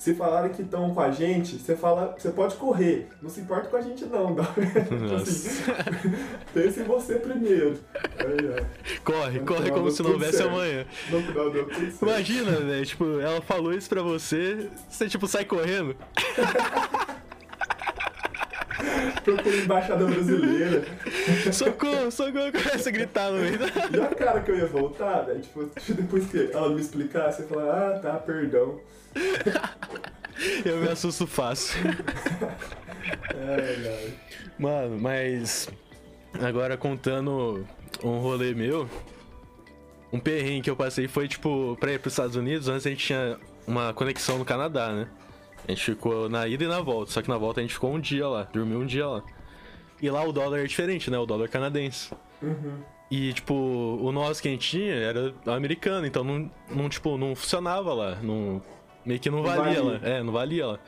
se 0.03 0.13
falarem 0.13 0.51
que 0.51 0.61
estão 0.61 0.93
com 0.93 0.99
a 0.99 1.11
gente, 1.11 1.57
você 1.57 1.77
fala, 1.77 2.13
você 2.17 2.29
pode 2.29 2.57
correr, 2.57 3.07
não 3.21 3.29
se 3.29 3.39
importa 3.39 3.69
com 3.69 3.77
a 3.77 3.81
gente 3.81 4.03
não, 4.03 4.35
dá 4.35 4.43
tipo 4.51 5.15
assim, 5.15 5.63
pense 6.53 6.81
em 6.81 6.83
você 6.83 7.15
primeiro. 7.15 7.79
Aí, 8.19 8.49
ó, 8.49 9.01
Corre, 9.09 9.39
No 9.39 9.45
corre 9.45 9.61
final 9.63 9.77
como 9.77 9.91
se 9.91 10.03
não 10.03 10.11
houvesse 10.11 10.39
certo. 10.39 10.49
amanhã. 10.49 10.85
no 11.09 11.21
final 11.21 11.49
deu 11.49 11.65
tudo 11.69 11.79
certo. 11.79 12.01
Imagina, 12.01 12.51
velho, 12.51 12.85
tipo, 12.85 13.19
ela 13.21 13.41
falou 13.41 13.73
isso 13.73 13.87
pra 13.87 14.01
você, 14.01 14.69
você 14.89 15.07
tipo 15.07 15.25
sai 15.25 15.45
correndo. 15.45 15.95
Procura 19.23 19.55
embaixada 19.55 20.05
brasileira. 20.05 20.83
Socorro, 21.51 22.11
socorro, 22.11 22.51
começa 22.51 22.89
a 22.89 22.91
gritar 22.91 23.31
no 23.31 23.39
meio. 23.39 23.59
E 23.93 24.01
a 24.01 24.15
cara 24.15 24.41
que 24.41 24.51
eu 24.51 24.57
ia 24.57 24.67
voltar, 24.67 25.25
né? 25.27 25.39
Tipo, 25.41 25.69
depois 25.93 26.27
que 26.27 26.49
ela 26.51 26.69
me 26.69 26.81
explicasse, 26.81 27.41
eu 27.41 27.47
falava, 27.47 27.95
ah, 27.95 27.99
tá, 27.99 28.13
perdão. 28.13 28.79
Eu 30.65 30.77
me 30.77 30.89
assusto 30.89 31.27
fácil. 31.27 31.79
Ai. 33.35 34.13
Mano, 34.57 34.97
mas 34.99 35.69
agora 36.41 36.77
contando 36.77 37.65
um 38.03 38.19
rolê 38.19 38.53
meu, 38.53 38.89
um 40.11 40.19
perrengue 40.19 40.61
que 40.61 40.69
eu 40.69 40.75
passei 40.75 41.07
foi 41.07 41.27
tipo 41.27 41.77
pra 41.79 41.91
ir 41.91 41.99
pros 41.99 42.13
Estados 42.13 42.35
Unidos, 42.35 42.67
antes 42.67 42.85
a 42.85 42.89
gente 42.89 43.05
tinha 43.05 43.37
uma 43.65 43.93
conexão 43.93 44.37
no 44.37 44.45
Canadá, 44.45 44.91
né? 44.91 45.07
A 45.67 45.71
gente 45.71 45.83
ficou 45.83 46.27
na 46.29 46.47
ida 46.47 46.63
e 46.63 46.67
na 46.67 46.81
volta, 46.81 47.11
só 47.11 47.21
que 47.21 47.29
na 47.29 47.37
volta 47.37 47.61
a 47.61 47.63
gente 47.63 47.73
ficou 47.73 47.93
um 47.93 47.99
dia 47.99 48.27
lá, 48.27 48.43
dormiu 48.51 48.79
um 48.79 48.85
dia 48.85 49.07
lá. 49.07 49.23
E 50.01 50.09
lá 50.09 50.23
o 50.23 50.33
dólar 50.33 50.59
é 50.59 50.65
diferente, 50.65 51.09
né? 51.09 51.17
O 51.17 51.25
dólar 51.25 51.47
canadense. 51.47 52.13
Uhum. 52.41 52.79
E, 53.09 53.31
tipo, 53.31 53.53
o 53.53 54.11
nosso 54.11 54.41
que 54.41 54.47
a 54.47 54.51
gente 54.51 54.67
tinha 54.69 54.93
era 54.93 55.33
americano, 55.45 56.05
então 56.05 56.23
não, 56.23 56.51
não, 56.69 56.89
tipo, 56.89 57.17
não 57.17 57.35
funcionava 57.35 57.93
lá. 57.93 58.15
Não, 58.21 58.61
meio 59.05 59.19
que 59.19 59.29
não 59.29 59.37
Não 59.37 59.45
valia, 59.45 59.81
valia. 59.81 59.83
lá. 59.83 59.99
É, 60.07 60.23
não 60.23 60.33
valia 60.33 60.67
lá. 60.67 60.79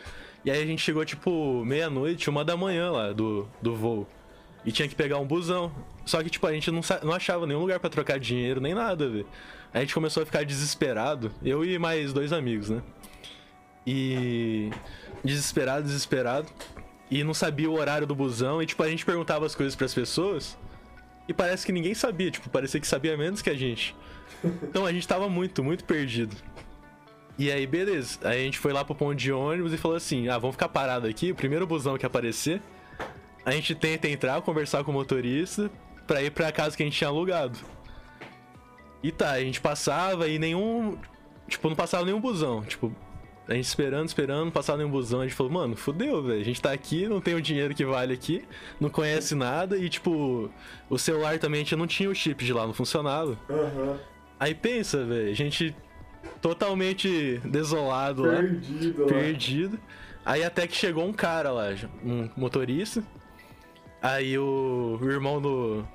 E 0.44 0.52
aí 0.52 0.62
a 0.62 0.66
gente 0.66 0.82
chegou, 0.82 1.06
tipo, 1.06 1.64
meia-noite, 1.64 2.30
uma 2.30 2.44
da 2.44 2.58
manhã 2.58 2.92
lá 2.92 3.14
do, 3.14 3.48
do 3.62 3.76
voo. 3.76 4.08
E 4.66 4.72
tinha 4.72 4.88
que 4.88 4.96
pegar 4.96 5.18
um 5.20 5.26
busão. 5.26 5.72
Só 6.06 6.22
que, 6.24 6.30
tipo, 6.30 6.46
a 6.48 6.54
gente 6.54 6.70
não, 6.72 6.82
não 7.04 7.14
achava 7.14 7.48
nenhum 7.48 7.62
lugar 7.62 7.80
pra 7.80 7.90
trocar 7.90 8.20
dinheiro, 8.20 8.60
nem 8.60 8.74
nada, 8.74 9.08
velho. 9.08 9.28
A 9.74 9.80
gente 9.80 9.94
começou 9.94 10.24
a 10.24 10.26
ficar 10.26 10.44
desesperado. 10.44 11.32
Eu 11.44 11.64
e 11.64 11.78
mais 11.78 12.12
dois 12.12 12.34
amigos, 12.34 12.70
né? 12.70 12.82
E. 13.86 14.72
Desesperado, 15.24 15.84
desesperado. 15.84 16.48
E 17.10 17.24
não 17.24 17.34
sabia 17.34 17.70
o 17.70 17.78
horário 17.78 18.08
do 18.08 18.16
busão. 18.16 18.62
E, 18.62 18.66
tipo, 18.66 18.82
a 18.82 18.90
gente 18.90 19.06
perguntava 19.06 19.46
as 19.46 19.56
coisas 19.56 19.76
pras 19.76 19.94
pessoas. 19.94 20.58
E 21.28 21.34
parece 21.34 21.66
que 21.66 21.72
ninguém 21.72 21.94
sabia, 21.94 22.30
tipo, 22.30 22.50
parecia 22.50 22.80
que 22.80 22.88
sabia 22.88 23.18
menos 23.18 23.42
que 23.42 23.50
a 23.50 23.56
gente. 23.56 23.96
Então 24.64 24.86
a 24.86 24.92
gente 24.92 25.08
tava 25.08 25.28
muito, 25.28 25.64
muito 25.64 25.84
perdido. 25.84 26.36
E 27.38 27.52
aí, 27.52 27.66
beleza. 27.66 28.20
Aí 28.24 28.42
a 28.42 28.44
gente 28.44 28.60
foi 28.60 28.72
lá 28.72 28.86
pro 28.86 28.96
ponto 28.96 29.16
de 29.16 29.32
ônibus 29.32 29.74
e 29.74 29.78
falou 29.78 29.98
assim: 29.98 30.30
ah, 30.30 30.38
vamos 30.38 30.56
ficar 30.56 30.70
parado 30.70 31.08
aqui, 31.08 31.32
o 31.32 31.36
primeiro 31.36 31.66
busão 31.66 31.98
que 31.98 32.06
aparecer, 32.06 32.62
a 33.46 33.52
gente 33.52 33.76
tenta 33.76 34.08
entrar, 34.08 34.42
conversar 34.42 34.84
com 34.84 34.92
o 34.92 34.94
motorista 34.94 35.70
pra 36.08 36.22
ir 36.22 36.32
pra 36.32 36.52
casa 36.52 36.78
que 36.78 36.84
a 36.84 36.86
gente 36.86 36.98
tinha 36.98 37.10
alugado. 37.10 37.58
E 39.04 39.12
tá, 39.12 39.32
a 39.32 39.40
gente 39.40 39.60
passava 39.60 40.28
e 40.28 40.40
nenhum. 40.40 40.98
Tipo, 41.48 41.70
não 41.70 41.76
passava 41.76 42.06
nenhum 42.06 42.20
busão. 42.20 42.64
Tipo, 42.64 42.92
a 43.48 43.54
gente 43.54 43.66
esperando, 43.66 44.08
esperando, 44.08 44.46
não 44.46 44.52
passava 44.52 44.78
nenhum 44.80 44.90
busão. 44.90 45.22
A 45.22 45.24
gente 45.24 45.36
falou, 45.36 45.52
mano, 45.52 45.76
fudeu, 45.76 46.24
velho. 46.24 46.42
A 46.42 46.44
gente 46.44 46.62
tá 46.62 46.72
aqui, 46.72 47.08
não 47.08 47.22
tem 47.22 47.36
o 47.36 47.42
dinheiro 47.42 47.76
que 47.76 47.86
vale 47.86 48.14
aqui, 48.14 48.44
não 48.80 48.90
conhece 48.90 49.36
nada 49.36 49.78
e, 49.78 49.88
tipo, 49.90 50.50
o 50.90 50.98
celular 50.98 51.38
também 51.40 51.62
a 51.62 51.64
gente 51.64 51.76
não 51.76 51.88
tinha 51.88 52.10
o 52.10 52.16
chip 52.16 52.44
de 52.44 52.54
lá, 52.54 52.66
não 52.66 52.74
funcionava. 52.74 53.38
Aham. 53.50 54.00
Aí 54.40 54.54
pensa, 54.54 55.06
velho, 55.06 55.30
a 55.30 55.34
gente 55.34 55.76
totalmente 56.42 57.40
desolado 57.46 58.24
lá 58.24 58.42
Perdido 58.42 59.02
lá. 59.02 59.08
perdido. 59.08 59.80
Aí 60.26 60.44
até 60.44 60.68
que 60.68 60.76
chegou 60.76 61.06
um 61.06 61.14
cara 61.14 61.52
lá, 61.52 61.68
um 62.04 62.30
motorista. 62.36 63.04
Aí 64.02 64.38
o, 64.38 65.00
o 65.02 65.10
irmão 65.10 65.42
do, 65.42 65.88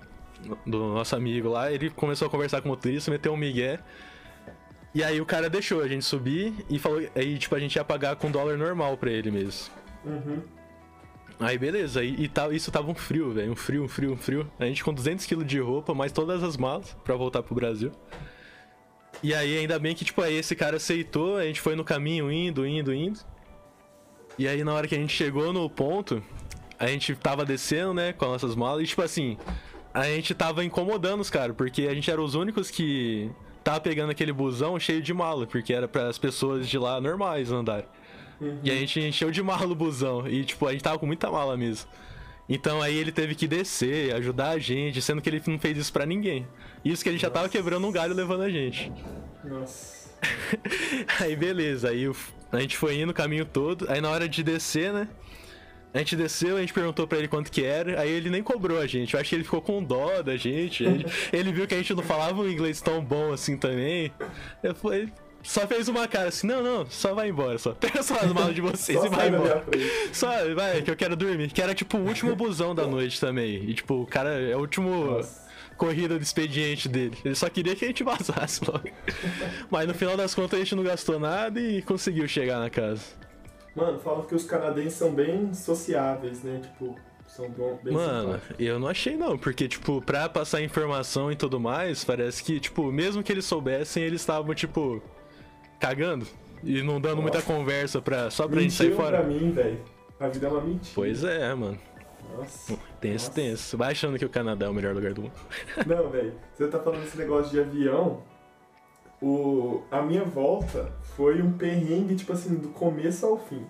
do 0.66 0.78
nosso 0.94 1.14
amigo 1.16 1.48
lá, 1.48 1.70
ele 1.70 1.90
começou 1.90 2.26
a 2.26 2.30
conversar 2.30 2.60
com 2.60 2.68
o 2.68 2.72
motorista, 2.72 3.10
meteu 3.10 3.32
um 3.32 3.36
migué. 3.36 3.80
E 4.94 5.04
aí 5.04 5.20
o 5.20 5.26
cara 5.26 5.48
deixou 5.48 5.82
a 5.82 5.88
gente 5.88 6.04
subir 6.04 6.52
e 6.68 6.78
falou. 6.78 7.00
Aí, 7.14 7.38
tipo, 7.38 7.54
a 7.54 7.60
gente 7.60 7.76
ia 7.76 7.84
pagar 7.84 8.16
com 8.16 8.30
dólar 8.30 8.56
normal 8.56 8.96
pra 8.96 9.10
ele 9.10 9.30
mesmo. 9.30 9.70
Uhum. 10.04 10.42
Aí 11.38 11.56
beleza, 11.56 12.04
e, 12.04 12.24
e 12.24 12.28
tá, 12.28 12.48
isso 12.50 12.70
tava 12.70 12.90
um 12.90 12.94
frio, 12.94 13.32
velho. 13.32 13.52
Um 13.52 13.56
frio, 13.56 13.84
um 13.84 13.88
frio, 13.88 14.12
um 14.12 14.16
frio. 14.16 14.50
A 14.58 14.66
gente 14.66 14.84
com 14.84 14.94
200kg 14.94 15.44
de 15.44 15.58
roupa, 15.58 15.94
mais 15.94 16.12
todas 16.12 16.42
as 16.42 16.56
malas 16.56 16.94
pra 17.02 17.14
voltar 17.14 17.42
pro 17.42 17.54
Brasil. 17.54 17.92
E 19.22 19.34
aí, 19.34 19.58
ainda 19.58 19.78
bem 19.78 19.94
que, 19.94 20.04
tipo, 20.04 20.20
aí 20.22 20.34
esse 20.34 20.54
cara 20.54 20.76
aceitou, 20.76 21.36
a 21.36 21.44
gente 21.44 21.60
foi 21.60 21.74
no 21.74 21.84
caminho, 21.84 22.30
indo, 22.30 22.66
indo, 22.66 22.92
indo. 22.92 23.20
E 24.38 24.48
aí, 24.48 24.64
na 24.64 24.72
hora 24.72 24.86
que 24.86 24.94
a 24.94 24.98
gente 24.98 25.14
chegou 25.14 25.52
no 25.52 25.68
ponto, 25.68 26.22
a 26.78 26.86
gente 26.86 27.14
tava 27.14 27.44
descendo, 27.44 27.94
né, 27.94 28.12
com 28.12 28.24
as 28.24 28.30
nossas 28.30 28.54
malas, 28.54 28.82
e, 28.82 28.86
tipo 28.86 29.02
assim, 29.02 29.36
a 29.92 30.04
gente 30.04 30.34
tava 30.34 30.64
incomodando 30.64 31.20
os 31.20 31.30
caras, 31.30 31.54
porque 31.54 31.82
a 31.82 31.94
gente 31.94 32.10
era 32.10 32.20
os 32.20 32.34
únicos 32.34 32.70
que 32.70 33.30
tava 33.62 33.80
pegando 33.80 34.10
aquele 34.10 34.32
busão 34.32 34.78
cheio 34.78 35.02
de 35.02 35.12
mala, 35.12 35.46
porque 35.46 35.72
era 35.72 35.86
para 35.86 36.08
as 36.08 36.18
pessoas 36.18 36.68
de 36.68 36.78
lá 36.78 37.00
normais 37.00 37.50
andarem. 37.50 37.86
E 38.62 38.70
a 38.70 38.74
gente 38.74 38.98
encheu 39.00 39.30
de 39.30 39.42
mala 39.42 39.66
o 39.66 39.74
busão. 39.74 40.26
E, 40.26 40.44
tipo, 40.44 40.66
a 40.66 40.72
gente 40.72 40.82
tava 40.82 40.98
com 40.98 41.06
muita 41.06 41.30
mala 41.30 41.56
mesmo. 41.56 41.88
Então 42.48 42.82
aí 42.82 42.96
ele 42.96 43.12
teve 43.12 43.36
que 43.36 43.46
descer, 43.46 44.12
ajudar 44.16 44.50
a 44.50 44.58
gente, 44.58 45.00
sendo 45.00 45.22
que 45.22 45.28
ele 45.28 45.40
não 45.46 45.58
fez 45.58 45.78
isso 45.78 45.92
pra 45.92 46.04
ninguém. 46.04 46.48
Isso 46.84 47.00
que 47.00 47.08
ele 47.08 47.18
já 47.18 47.30
tava 47.30 47.46
Nossa. 47.46 47.56
quebrando 47.56 47.86
um 47.86 47.92
galho 47.92 48.12
levando 48.12 48.42
a 48.42 48.50
gente. 48.50 48.92
Nossa. 49.44 50.10
Aí 51.20 51.34
beleza, 51.34 51.88
aí 51.88 52.10
a 52.52 52.60
gente 52.60 52.76
foi 52.76 53.00
indo 53.00 53.08
o 53.08 53.14
caminho 53.14 53.46
todo. 53.46 53.86
Aí 53.88 54.02
na 54.02 54.10
hora 54.10 54.28
de 54.28 54.42
descer, 54.42 54.92
né? 54.92 55.08
A 55.92 55.98
gente 55.98 56.14
desceu, 56.14 56.56
a 56.56 56.60
gente 56.60 56.72
perguntou 56.72 57.06
pra 57.06 57.18
ele 57.18 57.26
quanto 57.26 57.50
que 57.50 57.64
era, 57.64 58.00
aí 58.00 58.10
ele 58.10 58.30
nem 58.30 58.42
cobrou 58.42 58.78
a 58.78 58.86
gente. 58.86 59.14
Eu 59.14 59.20
acho 59.20 59.28
que 59.28 59.34
ele 59.34 59.44
ficou 59.44 59.60
com 59.60 59.82
dó 59.82 60.22
da 60.22 60.36
gente. 60.36 60.84
Ele, 60.84 61.04
ele 61.32 61.52
viu 61.52 61.66
que 61.66 61.74
a 61.74 61.78
gente 61.78 61.94
não 61.94 62.02
falava 62.02 62.40
um 62.40 62.48
inglês 62.48 62.80
tão 62.80 63.02
bom 63.02 63.32
assim 63.32 63.56
também. 63.56 64.12
Eu 64.62 64.72
falei, 64.74 65.08
só 65.42 65.66
fez 65.66 65.88
uma 65.88 66.06
cara 66.06 66.28
assim, 66.28 66.46
não, 66.46 66.62
não, 66.62 66.86
só 66.88 67.14
vai 67.14 67.30
embora, 67.30 67.58
só. 67.58 67.72
Pega 67.72 68.02
só 68.02 68.14
as 68.14 68.32
malas 68.32 68.54
de 68.54 68.60
vocês 68.60 69.02
e 69.02 69.08
vai 69.08 69.28
embora. 69.28 69.64
Só, 70.12 70.28
vai, 70.54 70.82
que 70.82 70.90
eu 70.90 70.96
quero 70.96 71.16
dormir. 71.16 71.50
Que 71.50 71.62
era 71.62 71.74
tipo 71.74 71.96
o 71.96 72.06
último 72.06 72.36
busão 72.36 72.74
da 72.74 72.86
noite 72.86 73.20
também. 73.20 73.56
E 73.68 73.74
tipo, 73.74 74.02
o 74.02 74.06
cara 74.06 74.30
é 74.30 74.54
o 74.54 74.60
último 74.60 75.06
Nossa. 75.06 75.48
corrida 75.76 76.16
do 76.18 76.22
expediente 76.22 76.88
dele. 76.88 77.16
Ele 77.24 77.34
só 77.34 77.48
queria 77.48 77.74
que 77.74 77.84
a 77.84 77.88
gente 77.88 78.04
vazasse 78.04 78.60
logo. 78.64 78.88
Mas 79.70 79.88
no 79.88 79.94
final 79.94 80.16
das 80.16 80.34
contas 80.34 80.60
a 80.60 80.62
gente 80.62 80.74
não 80.74 80.84
gastou 80.84 81.18
nada 81.18 81.58
e 81.60 81.82
conseguiu 81.82 82.28
chegar 82.28 82.60
na 82.60 82.70
casa. 82.70 83.02
Mano, 83.80 83.98
falam 84.00 84.22
que 84.24 84.34
os 84.34 84.44
canadenses 84.44 84.94
são 84.94 85.12
bem 85.12 85.52
sociáveis, 85.54 86.42
né? 86.42 86.60
Tipo, 86.62 86.96
são 87.26 87.48
bom, 87.50 87.78
bem 87.82 87.94
Mano, 87.94 88.34
simpáticos. 88.34 88.56
eu 88.66 88.78
não 88.78 88.88
achei 88.88 89.16
não, 89.16 89.38
porque, 89.38 89.66
tipo, 89.68 90.02
pra 90.02 90.28
passar 90.28 90.60
informação 90.62 91.30
e 91.32 91.36
tudo 91.36 91.58
mais, 91.60 92.04
parece 92.04 92.42
que, 92.44 92.58
tipo, 92.60 92.90
mesmo 92.92 93.22
que 93.22 93.32
eles 93.32 93.44
soubessem, 93.44 94.02
eles 94.02 94.20
estavam, 94.20 94.54
tipo, 94.54 95.02
cagando. 95.78 96.26
E 96.62 96.82
não 96.82 97.00
dando 97.00 97.22
muita 97.22 97.38
Nossa. 97.38 97.52
conversa 97.52 98.02
pra, 98.02 98.30
só 98.30 98.46
pra 98.46 98.60
gente 98.60 98.74
sair 98.74 98.88
Mentiram 98.88 99.04
fora. 99.04 99.18
pra 99.22 99.26
mim, 99.26 99.50
velho. 99.50 99.80
A 100.18 100.28
vida 100.28 100.46
é 100.46 100.50
uma 100.50 100.60
mentira. 100.60 100.92
Pois 100.94 101.24
é, 101.24 101.54
mano. 101.54 101.78
Nossa. 102.36 102.78
Tenso, 103.00 103.24
Nossa. 103.28 103.30
tenso. 103.32 103.78
Vai 103.78 103.92
achando 103.92 104.18
que 104.18 104.24
o 104.26 104.28
Canadá 104.28 104.66
é 104.66 104.68
o 104.68 104.74
melhor 104.74 104.94
lugar 104.94 105.14
do 105.14 105.22
mundo. 105.22 105.32
Não, 105.86 106.10
velho. 106.10 106.34
Você 106.54 106.68
tá 106.68 106.78
falando 106.78 107.00
desse 107.02 107.16
negócio 107.16 107.50
de 107.50 107.60
avião. 107.60 108.22
O... 109.22 109.82
A 109.90 110.00
minha 110.02 110.24
volta 110.24 110.90
foi 111.16 111.42
um 111.42 111.52
perrengue, 111.52 112.16
tipo 112.16 112.32
assim, 112.32 112.54
do 112.54 112.68
começo 112.68 113.26
ao 113.26 113.36
fim. 113.38 113.66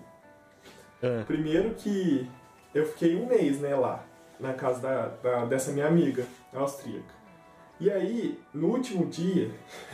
É. 1.01 1.23
Primeiro 1.23 1.71
que 1.75 2.29
eu 2.73 2.85
fiquei 2.85 3.15
um 3.15 3.25
mês, 3.27 3.59
né, 3.59 3.75
lá, 3.75 4.03
na 4.39 4.53
casa 4.53 4.79
da, 4.81 5.07
da- 5.21 5.45
dessa 5.45 5.71
minha 5.71 5.87
amiga 5.87 6.25
austríaca. 6.53 7.13
E 7.79 7.89
aí, 7.89 8.39
no 8.53 8.67
último 8.69 9.05
dia, 9.07 9.49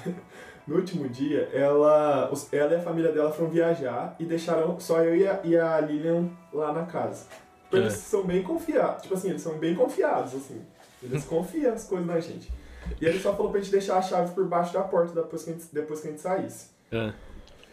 no 0.68 0.76
último 0.76 1.08
dia, 1.08 1.50
ela, 1.54 2.30
ela 2.52 2.74
e 2.74 2.76
a 2.76 2.82
família 2.82 3.12
dela 3.12 3.32
foram 3.32 3.50
viajar 3.50 4.16
e 4.20 4.26
deixaram 4.26 4.80
só 4.80 5.02
eu 5.02 5.16
e 5.16 5.26
a, 5.28 5.40
e 5.44 5.58
a 5.58 5.80
Lilian 5.80 6.30
lá 6.54 6.72
na 6.74 6.86
casa. 6.86 7.26
Tipo, 7.64 7.78
Eles 7.78 7.94
É. 7.94 7.96
são 7.98 8.24
bem 8.24 8.44
confiados, 8.44 9.04
tipo 9.04 9.16
assim, 9.16 9.30
eles 9.30 9.42
são 9.42 9.58
bem 9.58 9.74
confiados, 9.76 10.36
assim. 10.36 10.62
Eles 11.02 11.24
confiam 11.26 11.74
as 11.74 11.86
coisas 11.86 12.06
na 12.08 12.20
gente. 12.20 12.52
E 13.02 13.06
ele 13.06 13.20
só 13.20 13.34
falou 13.36 13.52
pra 13.52 13.60
gente 13.62 13.72
deixar 13.72 13.98
a 13.98 14.02
chave 14.02 14.34
por 14.34 14.46
baixo 14.46 14.74
da 14.74 14.82
porta 14.82 15.14
depois 15.14 15.44
que 15.44 15.50
a 15.50 15.54
gente, 15.54 15.66
depois 15.72 16.00
que 16.02 16.08
a 16.08 16.12
gente 16.12 16.22
saísse. 16.22 16.70
É. 16.92 17.12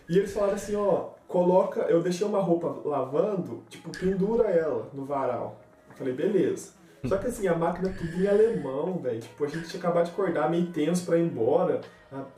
E 0.09 0.19
eles 0.19 0.33
falaram 0.33 0.55
assim, 0.55 0.77
ó, 0.77 1.11
coloca, 1.27 1.81
eu 1.83 2.03
deixei 2.03 2.27
uma 2.27 2.41
roupa 2.41 2.77
lavando, 2.85 3.63
tipo, 3.71 3.91
pendura 3.91 4.49
ela 4.51 4.89
no 4.93 5.05
varal. 5.05 5.61
Eu 5.91 5.97
falei, 5.97 6.13
beleza. 6.15 6.73
Só 7.07 7.17
que 7.19 7.27
assim, 7.27 7.47
a 7.47 7.55
máquina 7.55 7.91
tudo 7.97 8.23
em 8.23 8.27
alemão, 8.27 8.99
velho. 8.99 9.21
Tipo, 9.21 9.45
a 9.45 9.49
gente 9.49 9.69
tinha 9.69 9.79
acabado 9.79 10.07
de 10.07 10.11
acordar 10.13 10.51
meio 10.51 10.67
tenso 10.67 11.05
pra 11.05 11.19
ir 11.19 11.25
embora, 11.27 11.81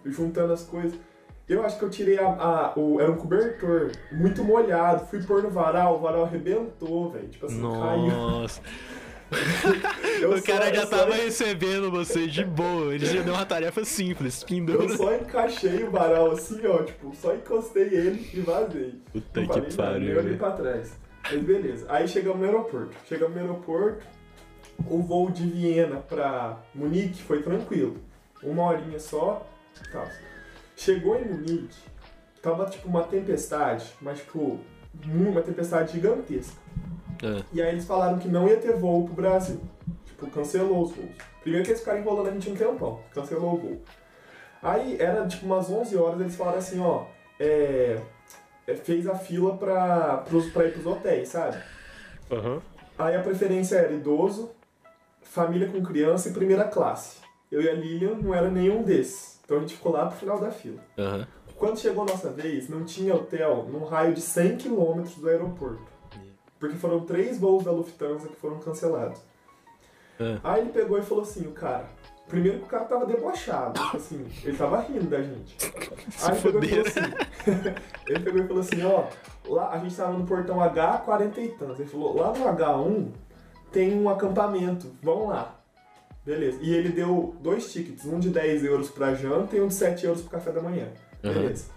juntando 0.04 0.52
as 0.52 0.64
coisas. 0.64 0.98
Eu 1.48 1.64
acho 1.64 1.78
que 1.78 1.84
eu 1.84 1.90
tirei 1.90 2.18
a, 2.18 2.26
a- 2.26 2.72
o, 2.76 3.00
era 3.00 3.10
um 3.10 3.16
cobertor 3.16 3.92
muito 4.10 4.42
molhado, 4.42 5.06
fui 5.06 5.22
pôr 5.22 5.44
no 5.44 5.50
varal, 5.50 5.94
o 5.94 6.00
varal 6.00 6.24
arrebentou, 6.24 7.10
velho. 7.10 7.28
Tipo 7.28 7.46
assim, 7.46 7.60
caiu. 7.62 8.06
Nossa. 8.08 8.60
Eu 8.60 8.66
o 9.30 10.42
cara 10.42 10.66
só- 10.66 10.74
já 10.74 10.82
eu 10.82 10.86
só- 10.86 10.96
tava 10.98 11.14
recebendo 11.14 11.90
você 11.90 12.26
de 12.26 12.44
boa. 12.44 12.94
Ele 12.94 13.06
já 13.06 13.22
deu 13.22 13.34
uma 13.34 13.44
tarefa 13.46 13.84
simples. 13.84 14.44
Pendura. 14.44 14.84
Eu 14.84 14.96
só 14.96 15.14
encaixei 15.14 15.84
o 15.84 15.90
varal 15.90 16.30
assim, 16.32 16.64
ó, 16.66 16.82
tipo, 16.82 17.14
só 17.16 17.34
encostei 17.34 17.84
ele 17.94 18.30
e 18.32 18.40
vazei. 18.40 18.94
Puta 19.12 19.40
Não 19.40 19.48
que 19.48 19.74
pariu, 19.76 20.00
nem 20.00 20.10
olhei 20.10 20.22
velho. 20.22 20.38
pra 20.38 20.50
trás. 20.52 20.92
Mas 21.24 21.42
beleza. 21.42 21.86
Aí 21.88 22.06
chegamos 22.06 22.38
no 22.38 22.44
aeroporto. 22.44 22.94
Chegamos 23.08 23.34
no 23.34 23.40
aeroporto, 23.42 24.06
o 24.88 25.02
voo 25.02 25.30
de 25.30 25.46
Viena 25.48 25.96
pra 25.96 26.60
Munique 26.74 27.22
foi 27.22 27.42
tranquilo. 27.42 27.96
Uma 28.42 28.64
horinha 28.64 28.98
só 29.00 29.44
tal. 29.92 30.06
Chegou 30.76 31.16
em 31.18 31.24
Munique, 31.24 31.74
tava 32.42 32.66
tipo 32.66 32.86
uma 32.88 33.02
tempestade, 33.02 33.86
mas 34.00 34.18
tipo, 34.20 34.60
uma 35.06 35.40
tempestade 35.42 35.92
gigantesca. 35.94 36.54
É. 37.22 37.42
E 37.52 37.62
aí 37.62 37.70
eles 37.70 37.84
falaram 37.84 38.18
que 38.18 38.28
não 38.28 38.48
ia 38.48 38.56
ter 38.56 38.74
voo 38.74 39.04
pro 39.04 39.14
Brasil. 39.14 39.60
Tipo, 40.04 40.26
cancelou 40.28 40.82
os 40.82 40.92
voos. 40.92 41.10
Primeiro 41.40 41.64
que 41.64 41.70
eles 41.70 41.80
ficaram 41.80 42.00
enrolando 42.00 42.28
a 42.28 42.30
gente 42.32 42.50
um 42.50 42.56
tempão. 42.56 43.00
Cancelou 43.14 43.54
o 43.54 43.56
voo. 43.56 43.82
Aí 44.62 44.96
era 44.98 45.26
tipo 45.26 45.46
umas 45.46 45.70
11 45.70 45.96
horas, 45.96 46.20
eles 46.20 46.34
falaram 46.34 46.58
assim, 46.58 46.80
ó, 46.80 47.04
é, 47.38 48.00
é, 48.66 48.74
fez 48.74 49.06
a 49.06 49.14
fila 49.14 49.56
pra, 49.56 50.18
pros, 50.28 50.46
pra 50.50 50.64
ir 50.64 50.72
pros 50.72 50.86
hotéis, 50.86 51.28
sabe? 51.28 51.56
Aham. 52.30 52.60
Aí 52.98 53.14
a 53.14 53.22
preferência 53.22 53.76
era 53.76 53.92
idoso, 53.92 54.50
família 55.22 55.68
com 55.68 55.82
criança 55.82 56.28
e 56.28 56.32
primeira 56.32 56.64
classe. 56.64 57.18
Eu 57.50 57.60
e 57.62 57.68
a 57.68 57.74
Lilian 57.74 58.14
não 58.14 58.34
era 58.34 58.50
nenhum 58.50 58.82
desses. 58.82 59.38
Então 59.44 59.58
a 59.58 59.60
gente 59.60 59.74
ficou 59.74 59.92
lá 59.92 60.06
pro 60.06 60.18
final 60.18 60.40
da 60.40 60.50
fila. 60.50 60.80
Aham. 60.98 61.26
Quando 61.56 61.78
chegou 61.78 62.02
a 62.02 62.06
nossa 62.06 62.30
vez, 62.30 62.68
não 62.68 62.84
tinha 62.84 63.14
hotel 63.14 63.66
num 63.70 63.84
raio 63.84 64.12
de 64.12 64.20
100 64.20 64.58
km 64.58 65.02
do 65.16 65.28
aeroporto. 65.28 65.95
Porque 66.58 66.76
foram 66.76 67.00
três 67.00 67.38
voos 67.38 67.64
da 67.64 67.70
Lufthansa 67.70 68.28
que 68.28 68.36
foram 68.36 68.58
cancelados. 68.58 69.20
É. 70.18 70.38
Aí 70.42 70.62
ele 70.62 70.70
pegou 70.70 70.98
e 70.98 71.02
falou 71.02 71.22
assim, 71.22 71.46
o 71.46 71.52
cara. 71.52 71.86
Primeiro 72.26 72.58
que 72.58 72.64
o 72.64 72.68
cara 72.68 72.84
tava 72.86 73.06
debochado, 73.06 73.80
tipo 73.80 73.96
assim, 73.96 74.26
ele 74.42 74.56
tava 74.56 74.80
rindo 74.80 75.06
da 75.06 75.22
gente. 75.22 75.56
Aí 76.24 76.32
ele 76.32 76.42
pegou 76.42 76.64
e 76.64 76.68
falou 76.68 76.86
assim. 76.86 77.00
ele 78.08 78.20
pegou 78.20 78.40
e 78.40 78.46
falou 78.48 78.60
assim, 78.60 78.84
ó, 78.84 79.04
lá 79.48 79.70
a 79.70 79.78
gente 79.78 79.94
tava 79.94 80.18
no 80.18 80.26
portão 80.26 80.56
H40 80.56 81.38
e 81.38 81.48
tantos. 81.50 81.78
Ele 81.78 81.88
falou, 81.88 82.16
lá 82.16 82.32
no 82.32 82.44
H1 82.44 83.12
tem 83.70 83.96
um 83.96 84.08
acampamento, 84.08 84.90
vamos 85.02 85.28
lá. 85.28 85.54
Beleza. 86.24 86.58
E 86.60 86.74
ele 86.74 86.88
deu 86.88 87.36
dois 87.40 87.72
tickets, 87.72 88.04
um 88.04 88.18
de 88.18 88.30
10 88.30 88.64
euros 88.64 88.90
pra 88.90 89.14
janta 89.14 89.56
e 89.56 89.60
um 89.60 89.68
de 89.68 89.74
7 89.74 90.06
euros 90.06 90.22
pro 90.22 90.30
café 90.30 90.50
da 90.50 90.60
manhã. 90.60 90.88
Beleza. 91.22 91.70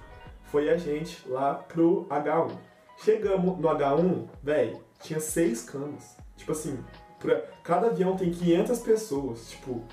Foi 0.45 0.67
a 0.69 0.77
gente 0.77 1.29
lá 1.29 1.53
pro 1.53 2.07
H1. 2.09 2.68
Chegamos 3.03 3.57
no 3.59 3.67
H1, 3.69 4.27
velho, 4.43 4.79
tinha 5.01 5.19
seis 5.19 5.63
camas. 5.63 6.17
Tipo 6.35 6.51
assim, 6.51 6.77
pra, 7.19 7.41
cada 7.63 7.87
avião 7.87 8.15
tem 8.15 8.31
500 8.31 8.79
pessoas. 8.79 9.49
Tipo, 9.49 9.83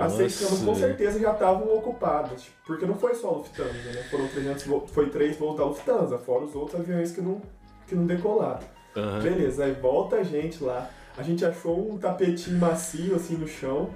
as 0.00 0.12
seis 0.12 0.38
camas 0.40 0.58
com 0.60 0.64
Nossa. 0.66 0.80
certeza 0.80 1.18
já 1.18 1.32
estavam 1.32 1.74
ocupadas. 1.76 2.42
tipo, 2.42 2.56
Porque 2.66 2.86
não 2.86 2.94
foi 2.94 3.14
só 3.14 3.28
a 3.28 3.32
Lufthansa, 3.32 3.72
né? 3.92 4.02
Foram 4.10 4.28
300 4.28 4.64
vo- 4.64 4.86
foi 4.86 5.10
três 5.10 5.36
voos 5.36 5.56
da 5.56 5.64
Lufthansa, 5.64 6.18
fora 6.18 6.44
os 6.44 6.54
outros 6.54 6.80
aviões 6.80 7.12
que 7.12 7.20
não, 7.20 7.40
que 7.86 7.94
não 7.94 8.06
decolaram. 8.06 8.66
Aham. 8.96 9.20
Beleza, 9.20 9.64
aí 9.64 9.72
volta 9.72 10.16
a 10.16 10.22
gente 10.24 10.62
lá. 10.62 10.90
A 11.16 11.22
gente 11.22 11.44
achou 11.44 11.90
um 11.92 11.98
tapetinho 11.98 12.58
macio 12.58 13.16
assim 13.16 13.34
no 13.36 13.48
chão 13.48 13.90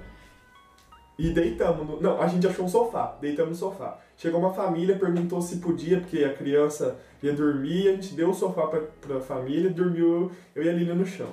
e 1.17 1.29
deitamos. 1.29 1.87
No... 1.87 2.01
Não, 2.01 2.21
a 2.21 2.27
gente 2.27 2.47
achou 2.47 2.65
um 2.65 2.69
sofá, 2.69 3.15
deitamos 3.21 3.51
no 3.51 3.69
sofá. 3.69 3.99
Chegou 4.17 4.39
uma 4.39 4.53
família, 4.53 4.97
perguntou 4.97 5.41
se 5.41 5.57
podia, 5.57 5.99
porque 5.99 6.23
a 6.23 6.33
criança 6.33 6.97
ia 7.21 7.33
dormir, 7.33 7.89
a 7.89 7.91
gente 7.93 8.13
deu 8.13 8.29
o 8.29 8.33
sofá 8.33 8.67
pra, 8.67 8.81
pra 9.01 9.19
família, 9.19 9.69
dormiu 9.69 10.31
eu 10.55 10.63
e 10.63 10.69
a 10.69 10.73
Lilian 10.73 10.95
no 10.95 11.05
chão. 11.05 11.29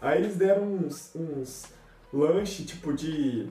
Aí 0.00 0.18
eles 0.18 0.36
deram 0.36 0.62
uns, 0.62 1.14
uns 1.14 1.66
lanche 2.12 2.64
tipo 2.64 2.92
de. 2.92 3.48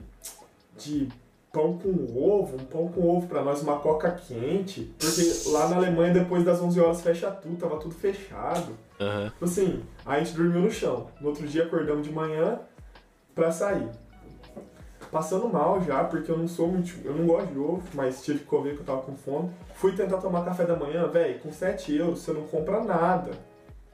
de 0.76 1.08
pão 1.52 1.78
com 1.78 1.90
ovo, 2.16 2.56
um 2.56 2.64
pão 2.64 2.88
com 2.88 3.08
ovo 3.08 3.26
pra 3.26 3.42
nós, 3.42 3.62
uma 3.62 3.78
coca 3.78 4.10
quente, 4.12 4.92
porque 4.98 5.48
lá 5.50 5.68
na 5.68 5.76
Alemanha 5.76 6.12
depois 6.12 6.44
das 6.44 6.60
11 6.60 6.78
horas 6.78 7.00
fecha 7.00 7.30
tudo, 7.30 7.56
tava 7.56 7.78
tudo 7.78 7.94
fechado. 7.94 8.72
Tipo 9.32 9.44
Assim, 9.44 9.82
aí 10.04 10.20
a 10.20 10.24
gente 10.24 10.36
dormiu 10.36 10.60
no 10.60 10.70
chão. 10.70 11.08
No 11.20 11.28
outro 11.28 11.46
dia 11.46 11.64
acordamos 11.64 12.06
de 12.06 12.12
manhã 12.12 12.60
pra 13.34 13.50
sair. 13.50 13.88
Passando 15.10 15.48
mal 15.48 15.80
já, 15.82 16.04
porque 16.04 16.30
eu 16.30 16.36
não 16.36 16.46
sou 16.46 16.68
muito. 16.68 16.94
Eu 17.04 17.14
não 17.14 17.26
gosto 17.26 17.52
de 17.52 17.58
ovo, 17.58 17.82
mas 17.94 18.22
tive 18.22 18.40
que 18.40 18.44
comer 18.44 18.70
porque 18.70 18.82
eu 18.82 18.94
tava 18.94 19.02
com 19.02 19.16
fome. 19.16 19.50
Fui 19.74 19.92
tentar 19.92 20.18
tomar 20.18 20.44
café 20.44 20.64
da 20.64 20.76
manhã, 20.76 21.06
velho, 21.08 21.38
com 21.40 21.50
7 21.50 21.96
euros 21.96 22.20
você 22.20 22.32
não 22.32 22.42
compra 22.42 22.82
nada 22.82 23.30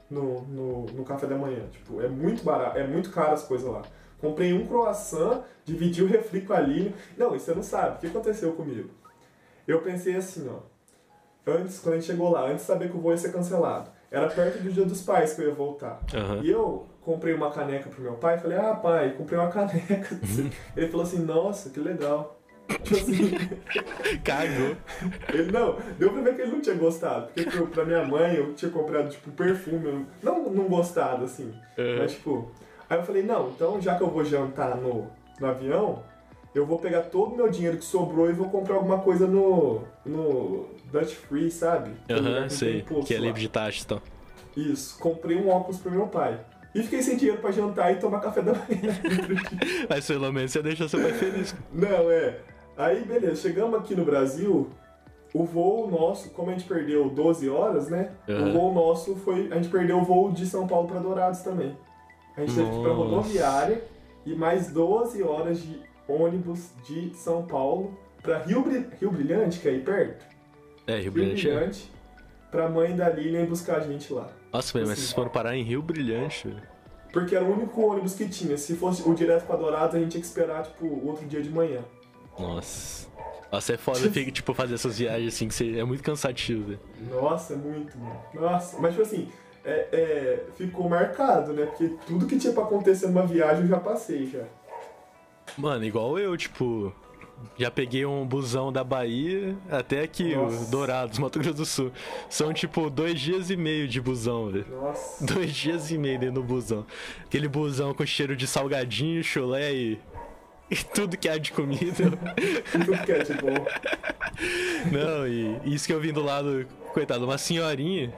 no, 0.09 0.41
no, 0.41 0.85
no 0.87 1.03
café 1.05 1.25
da 1.27 1.37
manhã. 1.37 1.65
Tipo, 1.71 2.01
é 2.01 2.07
muito 2.07 2.43
barato, 2.43 2.77
é 2.77 2.85
muito 2.85 3.11
caro 3.11 3.33
as 3.33 3.43
coisas 3.43 3.69
lá. 3.69 3.81
Comprei 4.19 4.53
um 4.53 4.65
croissant, 4.65 5.43
dividi 5.63 6.03
o 6.03 6.07
refri 6.07 6.41
com 6.41 6.53
a 6.53 6.59
Lilian. 6.59 6.93
Não, 7.17 7.35
isso 7.35 7.45
você 7.45 7.55
não 7.55 7.63
sabe. 7.63 7.97
O 7.97 7.99
que 7.99 8.07
aconteceu 8.07 8.53
comigo? 8.53 8.89
Eu 9.67 9.81
pensei 9.81 10.15
assim, 10.15 10.49
ó. 10.49 10.59
Antes, 11.47 11.79
quando 11.79 11.93
a 11.93 11.97
gente 11.99 12.07
chegou 12.07 12.31
lá, 12.31 12.45
antes 12.45 12.61
de 12.61 12.63
saber 12.63 12.89
que 12.89 12.97
o 12.97 12.99
voo 12.99 13.11
ia 13.11 13.17
ser 13.17 13.31
cancelado. 13.31 13.91
Era 14.09 14.27
perto 14.27 14.63
do 14.63 14.71
dia 14.71 14.85
dos 14.85 15.01
pais 15.01 15.33
que 15.33 15.41
eu 15.41 15.49
ia 15.49 15.53
voltar. 15.53 16.01
Aham. 16.13 16.41
E 16.41 16.49
eu 16.49 16.87
comprei 17.05 17.33
uma 17.35 17.51
caneca 17.51 17.87
pro 17.89 18.01
meu 18.01 18.13
pai, 18.13 18.37
falei, 18.39 18.57
ah 18.57 18.73
pai, 18.75 19.13
comprei 19.17 19.37
uma 19.39 19.49
caneca. 19.49 20.19
Ele 20.75 20.87
falou 20.89 21.05
assim, 21.05 21.19
nossa, 21.19 21.69
que 21.69 21.79
legal. 21.79 22.39
Tipo 22.83 22.95
assim, 22.95 23.31
Cagou. 24.25 24.75
ele 25.31 25.51
não, 25.51 25.77
deu 25.99 26.11
pra 26.11 26.21
ver 26.23 26.35
que 26.35 26.41
ele 26.41 26.51
não 26.51 26.61
tinha 26.61 26.75
gostado. 26.75 27.27
Porque 27.27 27.43
pro- 27.49 27.67
pra 27.67 27.85
minha 27.85 28.03
mãe 28.03 28.35
eu 28.35 28.53
tinha 28.55 28.71
comprado, 28.71 29.09
tipo, 29.09 29.29
perfume. 29.31 30.07
Não, 30.23 30.49
não 30.49 30.63
gostado, 30.67 31.25
assim. 31.25 31.53
Aham. 31.77 31.95
Mas, 31.99 32.13
tipo. 32.13 32.51
Aí 32.89 32.97
eu 32.97 33.03
falei, 33.03 33.21
não, 33.21 33.49
então 33.49 33.79
já 33.79 33.95
que 33.95 34.01
eu 34.03 34.09
vou 34.09 34.25
jantar 34.25 34.75
no, 34.77 35.07
no 35.39 35.47
avião, 35.47 36.01
eu 36.55 36.65
vou 36.65 36.79
pegar 36.79 37.01
todo 37.03 37.33
o 37.33 37.37
meu 37.37 37.49
dinheiro 37.49 37.77
que 37.77 37.85
sobrou 37.85 38.29
e 38.29 38.33
vou 38.33 38.49
comprar 38.49 38.75
alguma 38.75 38.97
coisa 38.99 39.27
no. 39.27 39.83
no 40.03 40.65
Dutch 40.91 41.13
Free, 41.13 41.51
sabe? 41.51 41.91
Aham, 42.09 42.47
que 42.47 42.53
sei. 42.53 42.85
Que 43.05 43.13
é 43.13 43.17
livre 43.17 43.41
de 43.41 43.49
taxa 43.49 43.83
e 43.83 43.85
tal. 43.85 44.01
Isso, 44.57 44.97
comprei 44.99 45.37
um 45.37 45.49
óculos 45.49 45.79
pro 45.79 45.91
meu 45.91 46.07
pai. 46.07 46.39
E 46.75 46.83
fiquei 46.83 47.01
sem 47.01 47.15
dinheiro 47.17 47.39
pra 47.41 47.51
jantar 47.51 47.91
e 47.93 47.95
tomar 47.95 48.19
café 48.19 48.41
da 48.41 48.51
manhã. 48.51 48.93
Mas 49.89 50.05
pelo 50.05 50.31
menos 50.31 50.51
você 50.51 50.61
deixou 50.61 50.87
seu 50.89 50.99
pai 51.01 51.13
feliz. 51.13 51.55
Não, 51.73 52.11
é. 52.11 52.37
Aí, 52.77 53.03
beleza, 53.05 53.37
chegamos 53.37 53.79
aqui 53.79 53.95
no 53.95 54.03
Brasil. 54.03 54.69
O 55.33 55.43
voo 55.45 55.89
nosso, 55.89 56.29
como 56.31 56.49
a 56.49 56.53
gente 56.53 56.65
perdeu 56.65 57.09
12 57.09 57.49
horas, 57.49 57.89
né? 57.89 58.11
Aham. 58.27 58.49
O 58.49 58.53
voo 58.53 58.73
nosso 58.73 59.15
foi. 59.15 59.47
A 59.51 59.55
gente 59.55 59.69
perdeu 59.69 59.97
o 59.99 60.03
voo 60.03 60.31
de 60.31 60.45
São 60.45 60.67
Paulo 60.67 60.87
pra 60.87 60.99
Dourados 60.99 61.39
também. 61.39 61.77
A 62.37 62.41
gente 62.41 62.53
teve 62.55 62.69
que 62.69 62.75
ir 62.75 62.81
pra 62.81 62.93
Nossa. 62.93 63.03
rodoviária 63.15 63.81
e 64.25 64.35
mais 64.35 64.69
12 64.71 65.23
horas 65.23 65.61
de 65.61 65.79
ônibus 66.07 66.69
de 66.85 67.13
São 67.15 67.43
Paulo 67.43 67.97
pra 68.21 68.39
Rio, 68.39 68.61
Bri- 68.61 68.87
Rio 68.99 69.11
Brilhante, 69.11 69.59
que 69.59 69.67
é 69.67 69.71
aí 69.71 69.79
perto. 69.79 70.25
É, 70.87 70.93
Rio 70.95 71.03
Rio 71.03 71.11
Brilhante. 71.13 71.49
é. 71.49 71.53
Brilhante, 71.55 71.91
pra 72.51 72.67
mãe 72.69 72.93
da 72.95 73.09
Lilian 73.09 73.45
buscar 73.45 73.77
a 73.77 73.79
gente 73.81 74.11
lá. 74.13 74.27
Nossa, 74.51 74.73
velho, 74.73 74.87
mas 74.87 74.99
vocês 74.99 75.11
foram 75.11 75.29
parar 75.29 75.55
em 75.55 75.63
Rio 75.63 75.81
Brilhante, 75.81 76.47
velho. 76.47 76.61
Porque 77.11 77.35
era 77.35 77.45
o 77.45 77.53
único 77.53 77.81
ônibus 77.81 78.13
que 78.13 78.27
tinha. 78.27 78.57
Se 78.57 78.75
fosse 78.75 79.01
o 79.07 79.13
direto 79.13 79.45
pra 79.45 79.55
Dourados, 79.55 79.95
a 79.95 79.99
gente 79.99 80.11
tinha 80.11 80.21
que 80.21 80.27
esperar, 80.27 80.63
tipo, 80.63 80.85
o 80.85 81.07
outro 81.07 81.25
dia 81.25 81.41
de 81.41 81.49
manhã. 81.49 81.81
Nossa. 82.37 83.07
Nossa, 83.51 83.73
é 83.73 83.77
foda, 83.77 84.09
tipo, 84.09 84.53
fazer 84.53 84.73
essas 84.73 84.97
viagens 84.97 85.33
assim, 85.33 85.47
que 85.47 85.79
é 85.79 85.83
muito 85.83 86.03
cansativo, 86.03 86.65
velho. 86.65 86.79
Nossa, 87.09 87.53
é 87.53 87.55
muito, 87.55 87.97
mano. 87.97 88.19
Nossa, 88.33 88.77
mas 88.79 88.91
tipo 88.91 89.03
assim, 89.03 89.29
é, 89.63 89.87
é, 89.91 90.43
ficou 90.55 90.89
marcado, 90.89 91.53
né? 91.53 91.65
Porque 91.65 91.89
tudo 92.05 92.25
que 92.25 92.37
tinha 92.37 92.51
pra 92.51 92.63
acontecer 92.63 93.07
numa 93.07 93.25
viagem 93.25 93.63
eu 93.63 93.69
já 93.69 93.79
passei 93.79 94.27
já. 94.27 94.43
Mano, 95.57 95.85
igual 95.85 96.19
eu, 96.19 96.35
tipo, 96.35 96.93
já 97.57 97.71
peguei 97.71 98.05
um 98.05 98.25
busão 98.25 98.71
da 98.71 98.83
Bahia 98.83 99.55
até 99.69 100.01
aqui, 100.01 100.35
Nossa. 100.35 100.63
o 100.63 100.71
Dourados, 100.71 101.19
Mato 101.19 101.39
Grosso 101.39 101.57
do 101.57 101.65
Sul. 101.65 101.91
São, 102.29 102.53
tipo, 102.53 102.89
dois 102.89 103.19
dias 103.19 103.49
e 103.49 103.55
meio 103.55 103.87
de 103.87 104.01
busão, 104.01 104.49
velho. 104.51 104.65
Nossa. 104.69 105.25
Dois 105.25 105.53
dias 105.53 105.91
e 105.91 105.97
meio 105.97 106.19
dentro 106.19 106.35
do 106.35 106.43
busão. 106.43 106.85
Aquele 107.23 107.47
busão 107.47 107.93
com 107.93 108.05
cheiro 108.05 108.35
de 108.35 108.45
salgadinho, 108.45 109.23
chulé 109.23 109.73
e. 109.73 109.99
E 110.69 110.75
tudo 110.75 111.15
que 111.15 111.29
há 111.29 111.37
de 111.37 111.51
comida. 111.51 112.11
Tudo 112.71 112.97
que 113.05 113.11
é 113.11 113.23
de 113.23 113.33
bom. 113.35 113.53
Não, 114.91 115.27
e 115.27 115.59
isso 115.63 115.85
que 115.85 115.93
eu 115.93 116.01
vim 116.01 116.11
do 116.11 116.23
lado, 116.23 116.65
coitado, 116.91 117.23
uma 117.23 117.37
senhorinha 117.37 118.11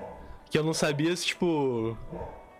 que 0.49 0.57
eu 0.57 0.63
não 0.63 0.73
sabia 0.73 1.13
se, 1.13 1.25
tipo. 1.25 1.97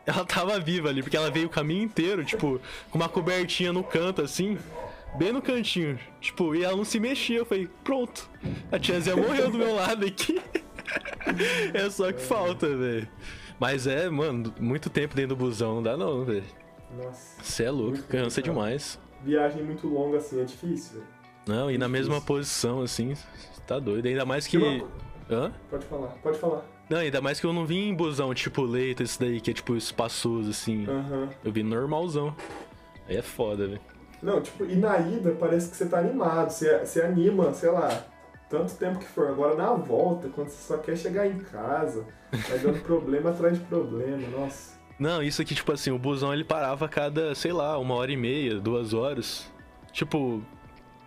Ela 0.06 0.26
tava 0.26 0.60
viva 0.60 0.90
ali, 0.90 1.02
porque 1.02 1.16
ela 1.16 1.32
veio 1.32 1.48
o 1.48 1.50
caminho 1.50 1.84
inteiro, 1.84 2.24
tipo, 2.26 2.60
com 2.92 2.98
uma 2.98 3.08
cobertinha 3.08 3.72
no 3.72 3.82
canto, 3.82 4.22
assim, 4.22 4.58
bem 5.16 5.32
no 5.32 5.42
cantinho. 5.42 6.00
Tipo, 6.20 6.56
e 6.56 6.64
ela 6.64 6.76
não 6.76 6.84
se 6.86 7.00
mexia. 7.00 7.38
Eu 7.38 7.46
falei, 7.46 7.70
pronto, 7.84 8.30
a 8.72 8.80
tiazinha 8.80 9.16
morreu 9.16 9.52
do 9.52 9.58
meu 9.58 9.76
lado 9.76 10.06
aqui. 10.06 10.42
é 11.74 11.90
só 11.90 12.12
que 12.12 12.22
falta, 12.22 12.68
velho. 12.76 13.08
Mas 13.60 13.88
é, 13.88 14.10
mano, 14.10 14.54
muito 14.60 14.90
tempo 14.90 15.16
dentro 15.16 15.36
do 15.36 15.40
busão, 15.44 15.76
não 15.76 15.84
dá 15.84 15.98
não, 15.98 16.24
velho. 16.24 16.44
Nossa. 16.96 17.42
Você 17.44 17.64
é 17.64 17.72
louco, 17.72 18.02
cansa 18.04 18.42
demais. 18.42 19.00
Viagem 19.24 19.64
muito 19.64 19.88
longa 19.88 20.18
assim 20.18 20.40
é 20.40 20.44
difícil, 20.44 21.00
velho. 21.00 21.08
Não, 21.48 21.72
e 21.72 21.78
na 21.78 21.88
Difícil. 21.88 21.90
mesma 22.12 22.22
posição, 22.22 22.82
assim, 22.82 23.14
tá 23.66 23.80
doido. 23.80 24.06
Ainda 24.08 24.26
mais 24.26 24.46
que. 24.46 24.58
Hã? 25.30 25.54
Pode 25.70 25.86
falar, 25.86 26.08
pode 26.22 26.38
falar. 26.38 26.66
Não, 26.90 26.98
ainda 27.00 27.20
mais 27.22 27.40
que 27.40 27.46
eu 27.46 27.52
não 27.52 27.66
vim 27.66 27.90
em 27.90 27.96
busão, 27.96 28.34
tipo 28.34 28.62
leito, 28.62 29.04
esse 29.04 29.20
daí, 29.20 29.42
que 29.42 29.52
é 29.52 29.54
tipo 29.54 29.76
espaçoso, 29.76 30.50
assim. 30.50 30.86
Aham. 30.86 31.30
Eu 31.44 31.52
vim 31.52 31.64
normalzão. 31.64 32.36
Aí 33.08 33.18
é 33.18 33.22
foda, 33.22 33.68
velho. 33.68 33.82
Não, 34.22 34.42
tipo, 34.42 34.66
e 34.66 34.76
na 34.76 34.98
ida 35.00 35.36
parece 35.40 35.70
que 35.70 35.76
você 35.76 35.86
tá 35.86 36.00
animado, 36.00 36.50
você, 36.50 36.80
você 36.80 37.02
anima, 37.02 37.54
sei 37.54 37.70
lá, 37.70 38.06
tanto 38.50 38.74
tempo 38.76 39.00
que 39.00 39.06
for. 39.06 39.28
Agora 39.28 39.56
na 39.56 39.74
volta, 39.74 40.30
quando 40.30 40.50
você 40.50 40.74
só 40.74 40.78
quer 40.78 40.98
chegar 40.98 41.28
em 41.28 41.38
casa, 41.40 42.06
vai 42.32 42.60
dando 42.60 42.82
problema 42.82 43.30
atrás 43.30 43.58
de 43.58 43.64
problema, 43.66 44.28
nossa. 44.30 44.78
Não, 45.00 45.22
isso 45.22 45.42
aqui, 45.42 45.54
tipo 45.54 45.72
assim, 45.72 45.92
o 45.92 46.00
busão 46.00 46.34
ele 46.34 46.44
parava 46.44 46.86
a 46.86 46.90
cada, 46.90 47.36
sei 47.36 47.54
lá, 47.54 47.78
uma 47.78 47.94
hora 47.94 48.12
e 48.12 48.18
meia, 48.18 48.60
duas 48.60 48.94
horas. 48.94 49.52
Tipo, 49.92 50.42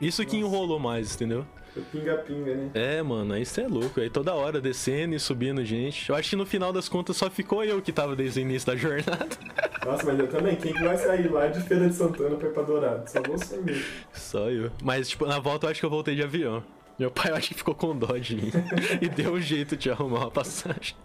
isso 0.01 0.25
que 0.25 0.41
Nossa. 0.41 0.47
enrolou 0.47 0.79
mais, 0.79 1.15
entendeu? 1.15 1.45
Pinga-pinga, 1.93 2.55
né? 2.55 2.71
É, 2.75 3.03
mano, 3.03 3.35
aí 3.35 3.45
você 3.47 3.63
é 3.63 3.69
louco. 3.69 4.01
Aí 4.01 4.11
toda 4.11 4.35
hora 4.35 4.61
descendo 4.61 5.15
e 5.15 5.21
subindo 5.21 5.65
gente. 5.65 6.11
Eu 6.11 6.17
acho 6.17 6.31
que 6.31 6.37
no 6.37 6.45
final 6.45 6.73
das 6.73 6.89
contas 6.89 7.17
só 7.17 7.31
ficou 7.31 7.63
eu 7.63 7.81
que 7.81 7.93
tava 7.93 8.17
desde 8.17 8.41
o 8.41 8.43
início 8.43 8.67
da 8.67 8.77
jornada. 8.77 9.29
Nossa, 9.87 10.05
mas 10.05 10.19
eu 10.19 10.29
também. 10.29 10.57
Quem 10.57 10.73
que 10.73 10.83
vai 10.83 10.97
sair 10.97 11.31
lá 11.31 11.47
de 11.47 11.61
Feira 11.63 11.89
de 11.89 11.95
Santana 11.95 12.37
pra 12.37 12.49
ir 12.49 12.53
pra 12.53 12.63
Dourado? 12.63 13.09
Só 13.09 13.23
você 13.23 13.57
mesmo. 13.59 13.85
Só 14.13 14.51
eu. 14.51 14.71
Mas, 14.83 15.09
tipo, 15.09 15.27
na 15.27 15.39
volta 15.39 15.67
eu 15.67 15.71
acho 15.71 15.81
que 15.81 15.87
eu 15.87 15.91
voltei 15.91 16.15
de 16.15 16.23
avião. 16.23 16.63
Meu 16.99 17.11
pai 17.11 17.31
eu 17.31 17.37
acho 17.37 17.49
que 17.49 17.55
ficou 17.55 17.75
com 17.75 17.97
dó 17.97 18.19
de 18.19 18.37
mim. 18.37 18.51
e 19.01 19.09
deu 19.09 19.35
um 19.35 19.41
jeito 19.41 19.77
de 19.77 19.91
arrumar 19.91 20.21
uma 20.21 20.31
passagem. 20.31 20.97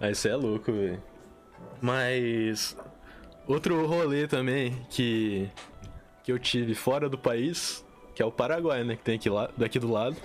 Aí 0.00 0.14
você 0.14 0.28
é 0.28 0.36
louco, 0.36 0.72
velho. 0.72 1.02
Mas. 1.80 2.76
Outro 3.46 3.86
rolê 3.86 4.26
também 4.26 4.74
que. 4.90 5.48
que 6.22 6.32
eu 6.32 6.38
tive 6.38 6.74
fora 6.74 7.08
do 7.08 7.16
país, 7.16 7.84
que 8.18 8.22
é 8.22 8.26
o 8.26 8.32
Paraguai, 8.32 8.82
né? 8.82 8.96
Que 8.96 9.02
tem 9.02 9.14
aqui, 9.14 9.30
lá, 9.30 9.48
daqui 9.56 9.78
do 9.78 9.88
lado. 9.88 10.16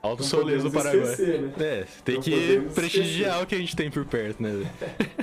Alto 0.00 0.22
Soleil 0.22 0.62
do 0.62 0.70
Paraguai. 0.70 1.02
esquecer, 1.02 1.40
né? 1.40 1.52
É, 1.58 1.86
tem 2.04 2.14
Não 2.14 2.22
que 2.22 2.60
prestigiar 2.72 3.30
esquecer. 3.30 3.42
o 3.42 3.46
que 3.48 3.54
a 3.56 3.58
gente 3.58 3.74
tem 3.74 3.90
por 3.90 4.04
perto, 4.04 4.40
né? 4.40 4.64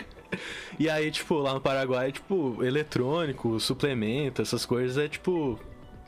e 0.78 0.89
aí, 0.89 1.10
tipo, 1.10 1.36
lá 1.36 1.54
no 1.54 1.62
Paraguai, 1.62 2.12
tipo, 2.12 2.62
eletrônico, 2.62 3.58
suplemento, 3.62 4.41
essas 4.41 4.65
coisas 4.65 4.97
é 4.97 5.08
tipo 5.08 5.58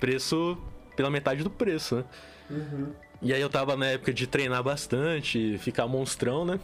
preço 0.02 0.58
pela 0.98 1.10
metade 1.10 1.46
do 1.46 1.50
preço, 1.50 1.96
né? 1.96 2.04
Uhum. 2.50 2.92
E 3.22 3.34
aí 3.34 3.39
eu 3.39 3.50
tava 3.50 3.78
na 3.78 3.86
época 3.86 4.12
de 4.12 4.28
treinar 4.28 4.62
bastante, 4.62 5.58
ficar 5.60 5.88
monstrão, 5.88 6.44
né? 6.44 6.60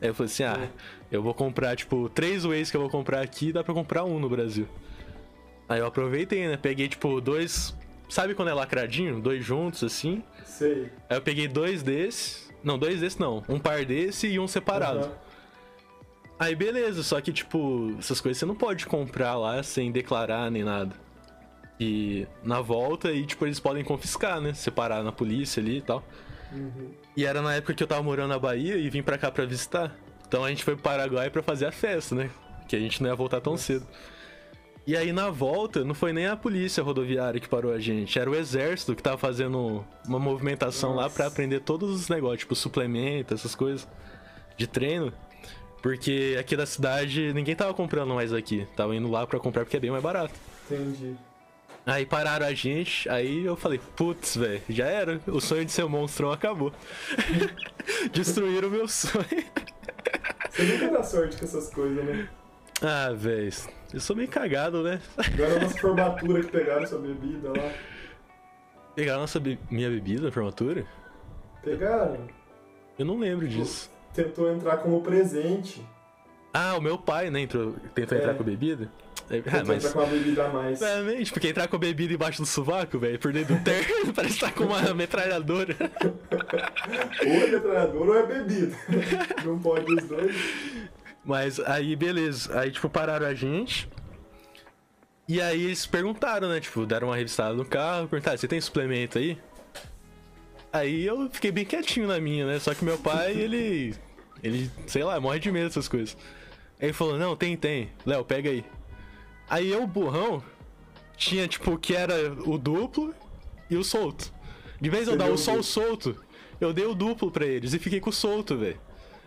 Aí 0.00 0.06
eu 0.06 0.14
falei 0.14 0.30
assim, 0.30 0.44
ah, 0.44 0.68
eu 1.10 1.20
vou 1.20 1.34
comprar, 1.34 1.74
tipo, 1.74 2.08
três 2.08 2.44
ways 2.44 2.70
que 2.70 2.76
eu 2.76 2.80
vou 2.80 2.90
comprar 2.90 3.22
aqui, 3.22 3.52
dá 3.52 3.64
pra 3.64 3.74
comprar 3.74 4.04
um 4.04 4.20
no 4.20 4.28
Brasil. 4.28 4.68
Aí 5.68 5.80
eu 5.80 5.86
aproveitei, 5.86 6.46
né? 6.46 6.56
Peguei, 6.56 6.86
tipo, 6.86 7.20
dois. 7.20 7.74
Sabe 8.12 8.34
quando 8.34 8.48
é 8.48 8.52
lacradinho? 8.52 9.22
Dois 9.22 9.42
juntos, 9.42 9.82
assim. 9.82 10.22
Sei. 10.44 10.90
Aí 11.08 11.16
eu 11.16 11.22
peguei 11.22 11.48
dois 11.48 11.82
desses. 11.82 12.52
Não, 12.62 12.78
dois 12.78 13.00
desses 13.00 13.18
não. 13.18 13.42
Um 13.48 13.58
par 13.58 13.86
desse 13.86 14.26
e 14.26 14.38
um 14.38 14.46
separado. 14.46 14.98
Aham. 14.98 15.12
Aí 16.38 16.54
beleza, 16.54 17.02
só 17.02 17.22
que, 17.22 17.32
tipo, 17.32 17.96
essas 17.98 18.20
coisas 18.20 18.36
você 18.38 18.44
não 18.44 18.54
pode 18.54 18.84
comprar 18.84 19.34
lá 19.36 19.62
sem 19.62 19.90
declarar 19.90 20.50
nem 20.50 20.62
nada. 20.62 20.94
E 21.80 22.26
na 22.44 22.60
volta, 22.60 23.10
e 23.10 23.24
tipo, 23.24 23.46
eles 23.46 23.58
podem 23.58 23.82
confiscar, 23.82 24.42
né? 24.42 24.52
Separar 24.52 25.02
na 25.02 25.10
polícia 25.10 25.62
ali 25.62 25.78
e 25.78 25.82
tal. 25.82 26.04
Uhum. 26.52 26.90
E 27.16 27.24
era 27.24 27.40
na 27.40 27.54
época 27.54 27.72
que 27.72 27.82
eu 27.82 27.86
tava 27.86 28.02
morando 28.02 28.28
na 28.28 28.38
Bahia 28.38 28.76
e 28.76 28.90
vim 28.90 29.02
pra 29.02 29.16
cá 29.16 29.30
pra 29.30 29.46
visitar. 29.46 29.96
Então 30.28 30.44
a 30.44 30.50
gente 30.50 30.64
foi 30.64 30.74
pro 30.74 30.82
Paraguai 30.82 31.30
pra 31.30 31.42
fazer 31.42 31.64
a 31.64 31.72
festa, 31.72 32.14
né? 32.14 32.28
Que 32.68 32.76
a 32.76 32.78
gente 32.78 33.02
não 33.02 33.08
ia 33.08 33.16
voltar 33.16 33.40
tão 33.40 33.56
cedo. 33.56 33.86
E 34.84 34.96
aí 34.96 35.12
na 35.12 35.30
volta, 35.30 35.84
não 35.84 35.94
foi 35.94 36.12
nem 36.12 36.26
a 36.26 36.36
polícia 36.36 36.82
rodoviária 36.82 37.40
que 37.40 37.48
parou 37.48 37.72
a 37.72 37.78
gente, 37.78 38.18
era 38.18 38.28
o 38.28 38.34
exército 38.34 38.96
que 38.96 39.02
tava 39.02 39.16
fazendo 39.16 39.84
uma 40.04 40.18
movimentação 40.18 40.94
lá 40.94 41.04
Nossa. 41.04 41.14
pra 41.14 41.26
aprender 41.28 41.60
todos 41.60 41.90
os 41.90 42.08
negócios, 42.08 42.40
tipo 42.40 42.54
suplemento, 42.56 43.32
essas 43.32 43.54
coisas 43.54 43.86
de 44.56 44.66
treino. 44.66 45.12
Porque 45.80 46.36
aqui 46.38 46.56
da 46.56 46.66
cidade 46.66 47.32
ninguém 47.32 47.54
tava 47.54 47.72
comprando 47.74 48.14
mais 48.14 48.32
aqui, 48.32 48.66
tava 48.76 48.94
indo 48.94 49.08
lá 49.08 49.26
pra 49.26 49.38
comprar 49.38 49.64
porque 49.64 49.76
é 49.76 49.80
bem 49.80 49.90
mais 49.90 50.02
barato. 50.02 50.34
Entendi. 50.68 51.16
Aí 51.84 52.06
pararam 52.06 52.46
a 52.46 52.54
gente, 52.54 53.08
aí 53.08 53.44
eu 53.44 53.56
falei, 53.56 53.80
putz, 53.96 54.36
velho, 54.36 54.62
já 54.68 54.86
era, 54.86 55.20
o 55.26 55.40
sonho 55.40 55.64
de 55.64 55.72
ser 55.72 55.84
um 55.84 55.88
monstrão 55.88 56.30
acabou. 56.30 56.72
Destruíram 58.12 58.68
o 58.68 58.70
meu 58.70 58.86
sonho. 58.86 59.24
Você 60.50 60.62
nunca 60.64 60.90
dá 60.90 61.02
sorte 61.02 61.36
com 61.36 61.44
essas 61.44 61.70
coisas, 61.70 62.04
né? 62.04 62.28
Ah, 62.82 63.12
velho, 63.14 63.52
eu 63.94 64.00
sou 64.00 64.16
meio 64.16 64.28
cagado, 64.28 64.82
né? 64.82 65.00
Agora 65.16 65.56
a 65.56 65.60
nossa 65.60 65.78
formatura 65.78 66.40
que 66.42 66.50
pegaram 66.50 66.86
sua 66.86 66.98
bebida 66.98 67.48
lá. 67.50 67.72
Pegaram 68.96 69.20
nossa 69.20 69.38
be- 69.38 69.58
minha 69.70 69.88
bebida 69.88 70.22
na 70.22 70.32
formatura? 70.32 70.84
Pegaram? 71.62 72.26
Eu 72.98 73.06
não 73.06 73.18
lembro 73.18 73.46
disso. 73.46 73.90
Tentou 74.12 74.52
entrar 74.52 74.78
como 74.78 75.00
presente. 75.00 75.82
Ah, 76.52 76.76
o 76.76 76.80
meu 76.82 76.98
pai, 76.98 77.30
né, 77.30 77.40
entrou, 77.40 77.74
tentou 77.94 78.18
É. 78.18 78.20
entrar 78.20 78.34
com 78.34 78.44
bebida? 78.44 78.90
É, 79.30 79.40
Tentou 79.40 79.60
ah, 79.60 79.64
mas... 79.66 79.84
entrar 79.84 80.02
com 80.04 80.10
bebida 80.10 80.44
a 80.44 80.48
mais. 80.52 80.80
Realmente, 80.80 81.32
porque 81.32 81.48
entrar 81.48 81.68
com 81.68 81.78
bebida 81.78 82.12
embaixo 82.12 82.42
do 82.42 82.46
sovaco, 82.46 82.98
velho, 82.98 83.18
por 83.18 83.32
dentro 83.32 83.54
do 83.54 83.64
terno, 83.64 84.12
parece 84.12 84.34
estar 84.34 84.52
com 84.52 84.64
uma 84.64 84.92
metralhadora. 84.92 85.74
Ou 87.24 87.32
é 87.32 87.46
metralhador 87.46 88.08
ou 88.08 88.18
é 88.18 88.26
bebida. 88.26 88.76
Não 89.44 89.58
pode 89.58 89.94
os 89.94 90.04
dois. 90.04 90.36
Mas 91.24 91.60
aí, 91.60 91.94
beleza. 91.94 92.58
Aí, 92.58 92.70
tipo, 92.70 92.88
pararam 92.88 93.26
a 93.26 93.34
gente. 93.34 93.88
E 95.28 95.40
aí 95.40 95.64
eles 95.64 95.86
perguntaram, 95.86 96.48
né? 96.48 96.60
Tipo, 96.60 96.84
deram 96.84 97.08
uma 97.08 97.16
revistada 97.16 97.54
no 97.54 97.64
carro, 97.64 98.08
perguntaram, 98.08 98.36
você 98.36 98.48
tem 98.48 98.60
suplemento 98.60 99.18
aí? 99.18 99.38
Aí 100.72 101.04
eu 101.04 101.30
fiquei 101.30 101.52
bem 101.52 101.64
quietinho 101.64 102.08
na 102.08 102.18
minha, 102.18 102.46
né? 102.46 102.58
Só 102.58 102.74
que 102.74 102.84
meu 102.84 102.98
pai, 102.98 103.32
ele. 103.38 103.94
Ele, 104.42 104.70
sei 104.86 105.04
lá, 105.04 105.20
morre 105.20 105.38
de 105.38 105.52
medo 105.52 105.68
dessas 105.68 105.86
coisas. 105.86 106.16
Aí 106.80 106.86
ele 106.86 106.92
falou, 106.92 107.16
não, 107.16 107.36
tem, 107.36 107.56
tem. 107.56 107.90
Léo, 108.04 108.24
pega 108.24 108.50
aí. 108.50 108.64
Aí 109.48 109.70
eu, 109.70 109.86
burrão, 109.86 110.42
tinha, 111.16 111.46
tipo, 111.46 111.78
que 111.78 111.94
era 111.94 112.32
o 112.44 112.58
duplo 112.58 113.14
e 113.70 113.76
o 113.76 113.84
solto. 113.84 114.32
De 114.80 114.90
vez 114.90 115.06
eu 115.06 115.12
Você 115.12 115.18
dar 115.18 115.24
deu 115.26 115.34
o 115.34 115.36
o 115.36 115.38
só 115.38 115.56
o 115.56 115.62
solto, 115.62 116.20
eu 116.60 116.72
dei 116.72 116.84
o 116.84 116.94
duplo 116.94 117.30
pra 117.30 117.46
eles 117.46 117.72
e 117.72 117.78
fiquei 117.78 118.00
com 118.00 118.10
o 118.10 118.12
solto, 118.12 118.56
velho. 118.56 118.80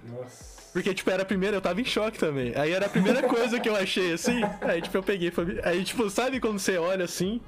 Nossa. 0.03 0.54
Porque, 0.75 0.93
tipo, 0.93 1.09
era 1.09 1.21
a 1.21 1.25
primeira, 1.25 1.55
eu 1.55 1.61
tava 1.61 1.79
em 1.79 1.85
choque 1.85 2.19
também. 2.19 2.51
Aí 2.53 2.73
era 2.73 2.87
a 2.87 2.89
primeira 2.89 3.23
coisa 3.23 3.61
que 3.61 3.69
eu 3.69 3.77
achei 3.77 4.11
assim. 4.11 4.41
Aí, 4.59 4.81
tipo, 4.81 4.97
eu 4.97 5.01
peguei. 5.01 5.31
Aí, 5.63 5.81
tipo, 5.85 6.09
sabe 6.09 6.37
quando 6.41 6.59
você 6.59 6.77
olha 6.77 7.05
assim? 7.05 7.39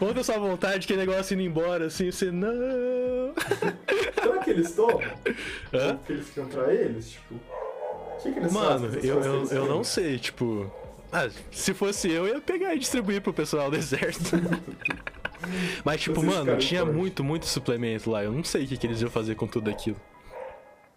Conta 0.00 0.18
a 0.18 0.24
sua 0.24 0.36
vontade, 0.36 0.84
que 0.84 0.96
negócio 0.96 1.34
indo 1.34 1.44
embora, 1.44 1.86
assim, 1.86 2.10
você 2.10 2.32
não. 2.32 3.32
Será 4.20 4.38
que 4.42 4.50
eles 4.50 4.72
tomam? 4.72 5.00
Hã? 5.72 5.96
Que 6.04 6.12
eles 6.12 6.26
ficam 6.26 6.46
pra 6.48 6.74
eles? 6.74 7.10
Tipo. 7.12 7.34
O 7.36 8.20
que, 8.20 8.32
que 8.32 8.38
eles 8.40 8.52
Mano, 8.52 8.90
fazem? 8.90 9.08
eu, 9.08 9.22
eu, 9.22 9.46
eu 9.46 9.66
não 9.66 9.84
sei, 9.84 10.18
tipo. 10.18 10.68
Ah, 11.12 11.28
se 11.52 11.72
fosse 11.72 12.10
eu, 12.10 12.26
eu 12.26 12.34
ia 12.34 12.40
pegar 12.40 12.74
e 12.74 12.80
distribuir 12.80 13.20
pro 13.20 13.32
pessoal 13.32 13.70
do 13.70 13.76
exército. 13.78 14.34
Mas, 15.84 16.00
tipo, 16.00 16.20
Vocês 16.20 16.34
mano, 16.34 16.58
tinha 16.58 16.84
muito, 16.84 17.22
muito 17.22 17.46
suplemento 17.46 18.10
lá. 18.10 18.24
Eu 18.24 18.32
não 18.32 18.42
sei 18.42 18.64
o 18.64 18.66
que, 18.66 18.76
que 18.76 18.88
eles 18.88 19.00
iam 19.00 19.08
fazer 19.08 19.36
com 19.36 19.46
tudo 19.46 19.70
aquilo. 19.70 19.96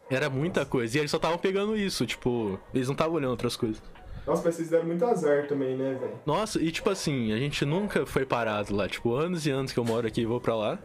Era 0.09 0.29
muita 0.29 0.65
coisa. 0.65 0.97
E 0.97 0.99
eles 0.99 1.11
só 1.11 1.17
estavam 1.17 1.37
pegando 1.37 1.75
isso, 1.75 2.05
tipo, 2.05 2.59
eles 2.73 2.87
não 2.87 2.93
estavam 2.93 3.15
olhando 3.15 3.31
outras 3.31 3.55
coisas. 3.55 3.81
Nossa, 4.25 4.41
mas 4.45 4.55
vocês 4.55 4.69
deram 4.69 4.85
muito 4.85 5.03
azar 5.05 5.47
também, 5.47 5.75
né, 5.75 5.97
velho? 5.99 6.19
Nossa, 6.25 6.61
e 6.61 6.71
tipo 6.71 6.89
assim, 6.89 7.33
a 7.33 7.37
gente 7.37 7.65
nunca 7.65 8.05
foi 8.05 8.25
parado 8.25 8.73
lá. 8.75 8.87
Tipo, 8.87 9.13
anos 9.15 9.45
e 9.45 9.51
anos 9.51 9.71
que 9.71 9.79
eu 9.79 9.83
moro 9.83 10.07
aqui 10.07 10.21
e 10.21 10.25
vou 10.25 10.39
pra 10.39 10.55
lá. 10.55 10.79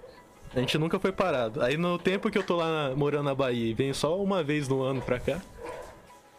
A 0.54 0.60
gente 0.60 0.76
nunca 0.78 0.98
foi 0.98 1.12
parado. 1.12 1.62
Aí 1.62 1.76
no 1.76 1.98
tempo 1.98 2.30
que 2.30 2.38
eu 2.38 2.42
tô 2.42 2.56
lá 2.56 2.94
morando 2.96 3.24
na 3.24 3.34
Bahia 3.34 3.70
e 3.70 3.74
venho 3.74 3.94
só 3.94 4.20
uma 4.20 4.42
vez 4.42 4.66
no 4.66 4.82
ano 4.82 5.00
pra 5.00 5.20
cá, 5.20 5.40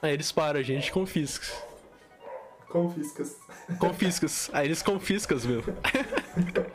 aí 0.01 0.13
eles 0.13 0.31
param 0.31 0.59
a 0.59 0.63
gente 0.63 0.87
e 0.87 0.91
confiscam. 0.91 1.47
Confiscas. 2.67 3.37
Confiscas. 3.79 4.49
Aí 4.53 4.67
eles 4.67 4.81
confiscam, 4.81 5.37
meu. 5.45 5.63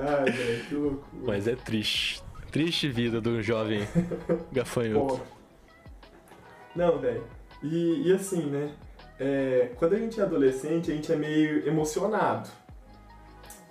Ai, 0.00 0.30
velho, 0.30 0.64
que 0.64 0.74
loucura. 0.74 1.22
Mas 1.26 1.48
é 1.48 1.56
triste. 1.56 2.22
Triste 2.54 2.88
vida 2.88 3.20
do 3.20 3.42
jovem 3.42 3.80
gafanhoto. 4.52 5.20
Não, 6.76 7.00
velho. 7.00 7.24
E, 7.60 8.08
e 8.08 8.12
assim, 8.12 8.46
né? 8.46 8.72
é, 9.18 9.70
quando 9.76 9.94
a 9.94 9.98
gente 9.98 10.20
é 10.20 10.22
adolescente, 10.22 10.92
a 10.92 10.94
gente 10.94 11.12
é 11.12 11.16
meio 11.16 11.66
emocionado. 11.66 12.48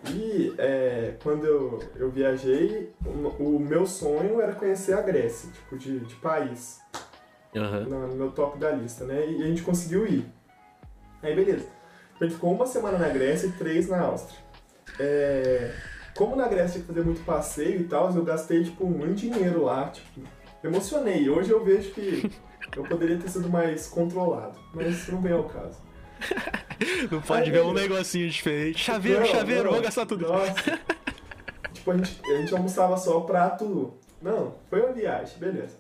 E 0.10 0.54
é, 0.58 1.16
quando 1.24 1.46
eu, 1.46 1.80
eu 1.96 2.12
viajei, 2.12 2.92
o, 3.06 3.56
o 3.56 3.58
meu 3.58 3.86
sonho 3.86 4.42
era 4.42 4.54
conhecer 4.54 4.94
a 4.94 5.02
Grécia, 5.02 5.50
tipo, 5.50 5.78
de, 5.78 6.02
de 6.02 6.16
país. 6.16 6.82
Aham. 7.56 7.86
no, 7.86 8.08
no 8.08 8.16
meu 8.16 8.32
top 8.32 8.58
da 8.58 8.72
lista, 8.72 9.06
né? 9.06 9.26
E 9.30 9.44
a 9.44 9.46
gente 9.46 9.62
conseguiu 9.62 10.06
ir. 10.06 10.26
Aí, 11.22 11.34
beleza. 11.34 11.68
A 12.20 12.24
gente 12.26 12.34
ficou 12.34 12.54
uma 12.54 12.66
semana 12.66 12.98
na 12.98 13.08
Grécia 13.08 13.48
e 13.48 13.52
três 13.54 13.88
na 13.88 14.02
Áustria. 14.02 14.40
É, 15.00 15.74
como 16.16 16.36
na 16.36 16.48
Grécia 16.48 16.74
tinha 16.74 16.82
que 16.82 16.88
fazer 16.88 17.04
muito 17.04 17.24
passeio 17.26 17.82
e 17.82 17.84
tal, 17.86 18.12
eu 18.14 18.24
gastei, 18.24 18.64
tipo, 18.64 18.86
muito 18.86 19.16
dinheiro 19.16 19.64
lá, 19.64 19.90
tipo, 19.90 20.22
emocionei. 20.64 21.30
Hoje 21.30 21.52
eu 21.52 21.64
vejo 21.64 21.92
que 21.92 22.30
eu 22.76 22.84
poderia 22.84 23.18
ter 23.18 23.30
sido 23.30 23.50
mais 23.50 23.88
controlado, 23.88 24.58
mas 24.74 25.08
não 25.08 25.22
vem 25.22 25.34
ao 25.34 25.44
caso. 25.46 25.82
Não 27.12 27.22
pode 27.22 27.44
Aí, 27.44 27.52
ver 27.52 27.62
um 27.62 27.74
beleza. 27.74 27.90
negocinho 27.90 28.30
diferente. 28.30 28.80
Chaveiro, 28.80 29.20
Não, 29.20 29.26
chaveiro, 29.28 29.64
não. 29.66 29.72
vou 29.74 29.82
gastar 29.82 30.06
tudo. 30.06 30.28
Nossa. 30.28 30.54
tipo, 31.72 31.92
a 31.92 31.98
gente, 31.98 32.20
a 32.32 32.38
gente 32.38 32.54
almoçava 32.54 32.98
só 32.98 33.20
prato. 33.22 33.94
Não, 34.22 34.56
foi 34.70 34.82
uma 34.82 34.92
viagem, 34.92 35.38
beleza. 35.38 35.76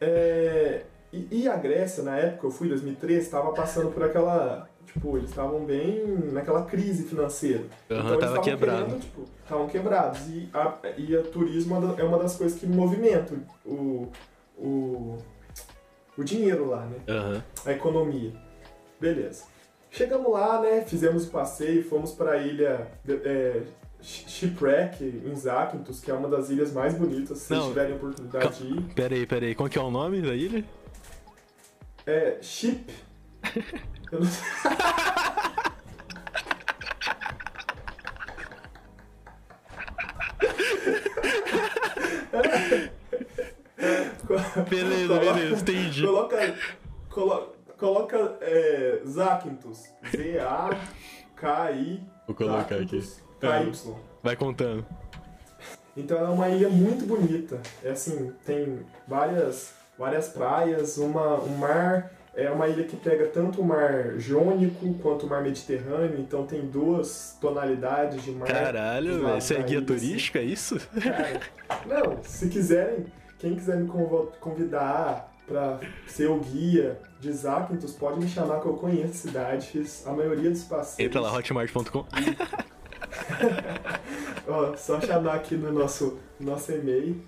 É, 0.00 0.84
e, 1.12 1.42
e 1.42 1.48
a 1.48 1.56
Grécia, 1.56 2.02
na 2.02 2.16
época, 2.16 2.46
eu 2.46 2.50
fui 2.50 2.66
em 2.66 2.70
2013, 2.70 3.20
estava 3.26 3.52
passando 3.52 3.90
por 3.90 4.02
aquela. 4.04 4.68
Tipo, 4.96 5.18
eles 5.18 5.28
estavam 5.28 5.62
bem 5.62 6.06
naquela 6.32 6.64
crise 6.64 7.04
financeira. 7.04 7.64
Aham, 7.90 7.98
então, 7.98 8.18
tava 8.18 8.38
estavam 8.38 8.42
quebrado. 8.42 8.98
tipo, 8.98 9.24
estavam 9.44 9.68
quebrados. 9.68 10.20
E 10.26 10.48
a, 10.54 10.78
e 10.96 11.14
a 11.16 11.22
turismo 11.22 11.74
é 11.74 11.78
uma 11.78 12.00
é 12.00 12.04
uma 12.04 12.18
das 12.18 12.34
coisas 12.36 12.58
que 12.58 12.66
movimenta 12.66 13.34
o, 13.66 14.08
o, 14.56 15.18
o 16.16 16.24
dinheiro 16.24 16.70
lá, 16.70 16.86
né? 16.86 16.96
Aham. 17.06 17.44
a 17.66 17.72
economia. 17.72 18.32
Beleza. 18.98 19.44
Chegamos 19.90 20.32
lá, 20.32 20.62
né? 20.62 20.80
Fizemos 20.80 21.26
o 21.26 21.30
passeio, 21.30 21.84
fomos 21.86 22.12
para 22.12 22.32
a 22.32 22.36
ilha 22.38 22.90
é, 23.06 23.60
Shipwreck, 24.00 25.04
em 25.04 25.36
Zakynthos, 25.36 26.00
que 26.00 26.10
é 26.10 26.14
uma 26.14 26.28
das 26.28 26.48
ilhas 26.48 26.72
mais 26.72 26.94
bonitas, 26.94 27.36
se 27.38 27.48
vocês 27.48 27.60
Não. 27.60 27.68
tiverem 27.68 27.92
a 27.92 27.96
oportunidade 27.96 28.66
de 28.66 28.78
ir. 28.78 28.82
Pera 28.94 29.14
aí, 29.14 29.26
pera 29.26 29.44
aí. 29.44 29.54
Qual 29.54 29.68
que 29.68 29.78
é 29.78 29.82
o 29.82 29.90
nome 29.90 30.22
da 30.22 30.34
ilha? 30.34 30.64
É 32.06 32.38
Ship. 32.40 32.86
Eu 34.12 34.20
não 34.20 34.26
sei. 34.26 34.42
Beleza, 44.68 45.08
Coloca- 45.08 45.32
beleza, 45.34 45.60
entendi. 45.60 46.02
Coloca. 46.06 46.54
Colo, 47.10 47.52
coloca 47.78 48.36
é, 48.40 49.00
Zakynthos. 49.06 49.84
Z-A-K-I. 50.10 52.02
Vou 52.26 52.34
colocar 52.36 52.76
aqui. 52.76 53.00
K-Y. 53.40 53.94
Vai 54.22 54.36
contando. 54.36 54.84
Então 55.96 56.18
é 56.18 56.28
uma 56.28 56.48
ilha 56.48 56.68
muito 56.68 57.06
bonita. 57.06 57.60
É 57.82 57.90
assim, 57.90 58.32
tem 58.44 58.80
várias, 59.08 59.72
várias 59.98 60.28
praias, 60.28 60.98
uma, 60.98 61.40
um 61.40 61.56
mar. 61.56 62.10
É 62.36 62.50
uma 62.50 62.68
ilha 62.68 62.84
que 62.84 62.96
pega 62.96 63.26
tanto 63.28 63.62
o 63.62 63.64
mar 63.64 64.18
Jônico 64.18 64.92
quanto 65.00 65.24
o 65.24 65.28
mar 65.28 65.42
Mediterrâneo, 65.42 66.20
então 66.20 66.46
tem 66.46 66.66
duas 66.66 67.34
tonalidades 67.40 68.22
de 68.22 68.30
mar. 68.30 68.46
Caralho, 68.46 69.24
velho. 69.24 69.40
Você 69.40 69.54
é 69.54 69.62
guia 69.62 69.68
ilha, 69.68 69.78
assim. 69.78 69.86
turística, 69.86 70.38
é 70.38 70.42
isso? 70.42 70.78
Cara, 71.02 71.40
não, 71.86 72.22
se 72.22 72.50
quiserem, 72.50 73.06
quem 73.38 73.54
quiser 73.54 73.78
me 73.78 73.88
convidar 74.38 75.32
pra 75.46 75.80
ser 76.06 76.28
o 76.28 76.38
guia 76.38 77.00
de 77.20 77.32
Zakynthos, 77.32 77.94
pode 77.94 78.20
me 78.20 78.28
chamar 78.28 78.60
que 78.60 78.66
eu 78.66 78.74
conheço 78.74 79.12
a 79.12 79.14
cidade, 79.14 79.68
fiz 79.68 80.06
a 80.06 80.12
maioria 80.12 80.50
dos 80.50 80.64
passeios. 80.64 81.08
Entra 81.08 81.22
lá, 81.22 81.32
hotmart.com. 81.32 82.04
Ó, 84.46 84.76
só 84.76 85.00
chamar 85.00 85.36
aqui 85.36 85.56
no 85.56 85.72
nosso, 85.72 86.18
nosso 86.38 86.70
e-mail. 86.72 87.18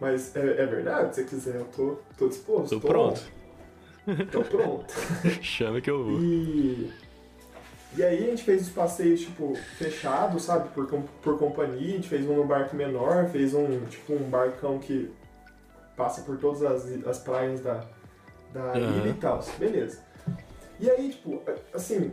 Mas 0.00 0.36
é, 0.36 0.62
é 0.62 0.66
verdade, 0.66 1.12
se 1.14 1.22
você 1.22 1.28
quiser, 1.28 1.56
eu 1.56 1.64
tô, 1.64 1.98
tô 2.16 2.28
disposto. 2.28 2.78
Tô 2.78 2.86
pronto. 2.86 3.20
Tô 4.30 4.42
pronto. 4.42 4.92
Chama 5.40 5.80
que 5.80 5.90
eu 5.90 6.04
vou. 6.04 6.20
E, 6.20 6.92
e 7.96 8.02
aí 8.02 8.24
a 8.24 8.30
gente 8.30 8.42
fez 8.42 8.62
os 8.62 8.68
passeios, 8.70 9.20
tipo, 9.20 9.54
fechados, 9.78 10.42
sabe? 10.42 10.68
Por, 10.70 10.86
por 11.22 11.38
companhia. 11.38 11.94
A 11.94 11.96
gente 11.96 12.08
fez 12.08 12.28
um 12.28 12.36
no 12.36 12.44
barco 12.44 12.76
menor, 12.76 13.28
fez 13.30 13.54
um, 13.54 13.80
tipo, 13.86 14.14
um 14.14 14.28
barcão 14.28 14.78
que 14.78 15.10
passa 15.96 16.22
por 16.22 16.36
todas 16.38 16.62
as, 16.62 17.06
as 17.06 17.18
praias 17.18 17.60
da, 17.60 17.84
da 18.52 18.72
Aham. 18.72 18.98
ilha 19.00 19.10
e 19.10 19.14
tal. 19.14 19.44
Beleza. 19.58 20.00
E 20.80 20.90
aí, 20.90 21.10
tipo, 21.10 21.40
assim, 21.72 22.10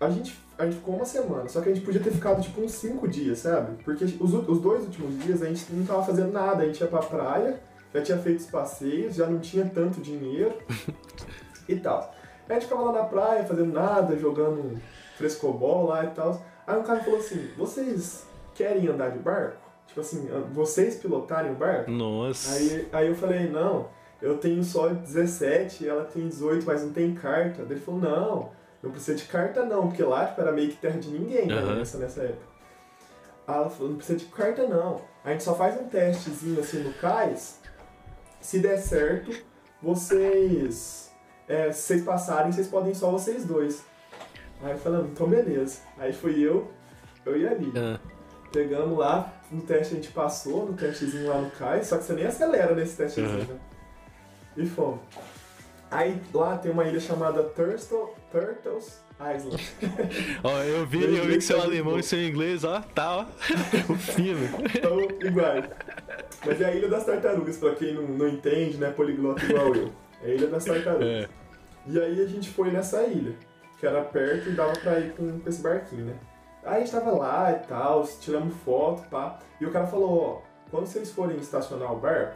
a 0.00 0.08
gente, 0.10 0.38
a 0.58 0.64
gente 0.64 0.76
ficou 0.76 0.94
uma 0.94 1.04
semana, 1.04 1.48
só 1.48 1.60
que 1.60 1.70
a 1.70 1.74
gente 1.74 1.84
podia 1.84 2.00
ter 2.00 2.12
ficado 2.12 2.40
tipo 2.42 2.60
uns 2.60 2.72
cinco 2.72 3.08
dias, 3.08 3.38
sabe? 3.40 3.82
Porque 3.82 4.04
os, 4.04 4.20
os 4.20 4.60
dois 4.60 4.84
últimos 4.84 5.18
dias 5.24 5.42
a 5.42 5.46
gente 5.46 5.64
não 5.72 5.84
tava 5.84 6.04
fazendo 6.04 6.32
nada, 6.32 6.62
a 6.62 6.66
gente 6.66 6.80
ia 6.80 6.86
pra 6.86 7.00
praia, 7.00 7.58
já 7.96 8.02
tinha 8.02 8.18
feito 8.18 8.40
os 8.40 8.46
passeios, 8.46 9.14
já 9.14 9.26
não 9.26 9.38
tinha 9.38 9.64
tanto 9.64 10.00
dinheiro 10.00 10.54
e 11.68 11.76
tal. 11.76 12.14
A 12.48 12.52
gente 12.52 12.64
ficava 12.64 12.82
lá 12.82 12.92
na 12.92 13.04
praia 13.04 13.44
fazendo 13.44 13.72
nada, 13.72 14.16
jogando 14.16 14.80
frescobol 15.16 15.86
lá 15.86 16.04
e 16.04 16.08
tal. 16.08 16.40
Aí 16.66 16.78
um 16.78 16.82
cara 16.82 17.02
falou 17.02 17.18
assim: 17.18 17.50
vocês 17.56 18.26
querem 18.54 18.86
andar 18.88 19.10
de 19.10 19.18
barco? 19.18 19.58
Tipo 19.86 20.00
assim, 20.00 20.28
vocês 20.52 20.96
pilotarem 20.96 21.52
o 21.52 21.54
barco? 21.54 21.90
Nossa. 21.90 22.54
Aí, 22.54 22.88
aí 22.92 23.08
eu 23.08 23.14
falei: 23.14 23.48
não, 23.48 23.88
eu 24.20 24.38
tenho 24.38 24.62
só 24.62 24.88
17, 24.88 25.88
ela 25.88 26.04
tem 26.04 26.28
18, 26.28 26.66
mas 26.66 26.82
não 26.82 26.92
tem 26.92 27.14
carta. 27.14 27.64
Daí 27.64 27.72
ele 27.72 27.80
falou: 27.80 28.00
não, 28.00 28.50
não 28.82 28.90
precisa 28.90 29.16
de 29.16 29.24
carta 29.24 29.64
não, 29.64 29.88
porque 29.88 30.02
lá 30.02 30.26
tipo, 30.26 30.40
era 30.40 30.52
meio 30.52 30.70
que 30.70 30.76
terra 30.76 30.98
de 30.98 31.08
ninguém 31.08 31.46
né, 31.46 31.60
nessa, 31.74 31.98
nessa 31.98 32.22
época. 32.22 32.46
Aí 33.46 33.56
ela 33.56 33.70
falou: 33.70 33.90
não 33.90 33.96
precisa 33.96 34.18
de 34.18 34.26
carta 34.26 34.66
não. 34.66 35.00
A 35.24 35.32
gente 35.32 35.42
só 35.42 35.54
faz 35.54 35.80
um 35.80 35.88
testezinho 35.88 36.60
assim 36.60 36.80
no 36.80 36.92
cais. 36.94 37.60
Se 38.46 38.60
der 38.60 38.78
certo, 38.78 39.32
vocês. 39.82 41.12
É, 41.48 41.72
se 41.72 41.82
vocês 41.82 42.04
passarem, 42.04 42.52
vocês 42.52 42.68
podem 42.68 42.94
só 42.94 43.10
vocês 43.10 43.44
dois. 43.44 43.84
Aí 44.62 44.70
eu 44.70 44.78
falei, 44.78 45.00
então 45.00 45.28
beleza. 45.28 45.80
Aí 45.98 46.12
fui 46.12 46.40
eu, 46.40 46.70
eu 47.24 47.36
e 47.36 47.44
a 47.44 47.54
Lili. 47.54 47.76
Ah. 47.76 47.98
Pegamos 48.52 48.96
lá, 48.96 49.34
no 49.50 49.62
teste 49.62 49.94
a 49.94 49.96
gente 49.96 50.12
passou, 50.12 50.64
no 50.64 50.74
testezinho 50.74 51.28
lá 51.28 51.40
no 51.40 51.50
cais, 51.50 51.88
só 51.88 51.98
que 51.98 52.04
você 52.04 52.12
nem 52.12 52.24
acelera 52.24 52.72
nesse 52.72 52.96
testezinho, 52.96 53.48
né? 53.48 53.58
E 54.56 54.64
fomos. 54.64 55.00
Aí 55.90 56.22
lá 56.32 56.56
tem 56.56 56.70
uma 56.70 56.84
ilha 56.84 57.00
chamada 57.00 57.42
Turtle, 57.42 58.14
Turtles 58.30 59.00
Ó, 60.44 60.58
eu 60.62 60.84
vi, 60.86 61.02
eu 61.04 61.24
vi 61.24 61.34
que 61.36 61.40
seu 61.40 61.60
alemão 61.60 61.98
e 61.98 62.02
seu 62.02 62.22
inglês, 62.22 62.64
ó, 62.64 62.80
tá, 62.94 63.16
ó. 63.18 63.24
O 63.90 63.94
fino. 63.96 64.40
Então, 64.74 65.00
iguais. 65.26 65.64
Mas 66.44 66.60
é 66.60 66.64
a 66.66 66.74
Ilha 66.74 66.88
das 66.88 67.04
Tartarugas, 67.04 67.56
pra 67.56 67.74
quem 67.74 67.94
não, 67.94 68.02
não 68.02 68.28
entende, 68.28 68.76
né? 68.76 68.90
Poliglota 68.90 69.42
igual 69.44 69.74
eu. 69.74 69.90
É 70.22 70.26
a 70.26 70.34
Ilha 70.34 70.46
das 70.48 70.64
Tartarugas. 70.64 71.08
É. 71.08 71.28
E 71.86 72.00
aí 72.00 72.20
a 72.20 72.26
gente 72.26 72.50
foi 72.50 72.70
nessa 72.70 73.02
ilha, 73.04 73.34
que 73.78 73.86
era 73.86 74.02
perto 74.02 74.48
e 74.48 74.52
dava 74.52 74.72
pra 74.72 74.98
ir 74.98 75.12
com, 75.12 75.38
com 75.40 75.48
esse 75.48 75.62
barquinho, 75.62 76.06
né? 76.06 76.14
Aí 76.64 76.76
a 76.76 76.78
gente 76.80 76.90
tava 76.92 77.12
lá 77.12 77.52
e 77.52 77.66
tal, 77.66 78.02
tiramos 78.20 78.54
foto, 78.64 79.08
pá. 79.08 79.38
E 79.60 79.64
o 79.66 79.70
cara 79.70 79.86
falou, 79.86 80.42
ó, 80.44 80.68
quando 80.70 80.86
vocês 80.86 81.10
forem 81.12 81.36
estacionar 81.38 81.92
o 81.92 81.96
barco, 81.96 82.34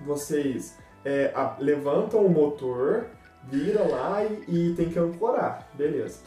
vocês 0.00 0.76
é, 1.04 1.30
a- 1.34 1.56
levantam 1.60 2.24
o 2.24 2.28
motor, 2.28 3.06
viram 3.44 3.90
lá 3.90 4.24
e, 4.24 4.44
e 4.48 4.74
tem 4.74 4.88
que 4.88 4.98
ancorar. 4.98 5.68
Beleza. 5.74 6.20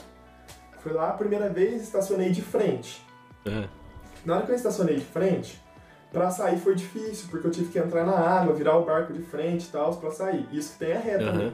Fui 0.80 0.92
lá 0.92 1.10
a 1.10 1.14
primeira 1.14 1.50
vez, 1.50 1.82
estacionei 1.84 2.32
de 2.32 2.42
frente. 2.42 3.06
Na 4.26 4.36
hora 4.36 4.46
que 4.46 4.52
eu 4.52 4.56
estacionei 4.56 4.96
de 4.96 5.06
frente, 5.06 5.62
pra 6.12 6.30
sair 6.30 6.58
foi 6.60 6.76
difícil, 6.76 7.28
porque 7.30 7.48
eu 7.48 7.52
tive 7.52 7.72
que 7.72 7.80
entrar 7.80 8.06
na 8.06 8.18
água, 8.18 8.54
virar 8.54 8.78
o 8.78 8.86
barco 8.86 9.14
de 9.14 9.22
frente 9.22 9.66
e 9.66 9.72
tal, 9.72 9.96
pra 9.96 10.12
sair. 10.12 10.48
Isso 10.52 10.74
que 10.74 10.80
tem 10.80 10.94
a 10.94 11.00
ré 11.00 11.18
também. 11.18 11.48
Aham. 11.48 11.54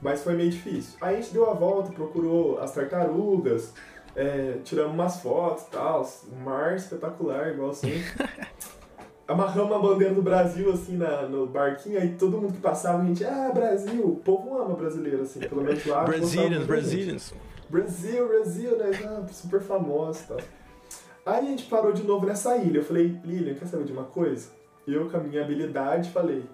Mas 0.00 0.22
foi 0.22 0.34
meio 0.34 0.50
difícil. 0.50 0.96
Aí 1.00 1.16
a 1.16 1.20
gente 1.20 1.32
deu 1.32 1.50
a 1.50 1.54
volta, 1.54 1.92
procurou 1.92 2.58
as 2.58 2.72
tartarugas, 2.72 3.72
é, 4.14 4.58
tiramos 4.62 4.92
umas 4.92 5.20
fotos 5.20 5.64
e 5.64 5.70
tal, 5.70 6.08
um 6.32 6.40
mar 6.40 6.76
espetacular, 6.76 7.48
igual 7.48 7.72
sempre. 7.72 8.04
Amarramos 9.26 9.72
a 9.72 9.78
bandeira 9.78 10.12
do 10.12 10.20
Brasil, 10.20 10.70
assim, 10.70 10.96
na, 10.96 11.22
no 11.22 11.46
barquinho, 11.46 11.98
aí 11.98 12.10
todo 12.10 12.36
mundo 12.36 12.52
que 12.52 12.60
passava, 12.60 13.02
a 13.02 13.06
gente, 13.06 13.24
ah, 13.24 13.50
Brasil, 13.54 14.06
o 14.06 14.16
povo 14.16 14.58
ama 14.58 14.74
brasileiro, 14.74 15.22
assim, 15.22 15.40
pelo 15.40 15.62
menos 15.62 15.84
lá. 15.86 16.04
Brazilians. 16.04 16.66
Brazilians. 16.66 17.34
Brasil, 17.70 18.28
Brasil, 18.28 18.76
né? 18.76 18.90
Ah, 19.04 19.26
super 19.32 19.62
famoso 19.62 20.20
e 20.24 20.26
tal. 20.28 20.38
Aí 21.24 21.46
a 21.46 21.48
gente 21.48 21.64
parou 21.64 21.92
de 21.92 22.02
novo 22.02 22.26
nessa 22.26 22.54
ilha. 22.58 22.78
Eu 22.80 22.84
falei, 22.84 23.18
Lilian, 23.24 23.54
quer 23.54 23.66
saber 23.66 23.84
de 23.84 23.92
uma 23.92 24.04
coisa? 24.04 24.50
Eu, 24.86 25.08
com 25.08 25.16
a 25.16 25.20
minha 25.20 25.42
habilidade, 25.42 26.10
falei, 26.10 26.44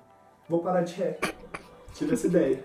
vou 0.49 0.61
parar 0.61 0.83
de 0.83 0.95
ré. 0.95 1.19
Tive 1.95 2.15
essa 2.15 2.29
ideia. 2.29 2.63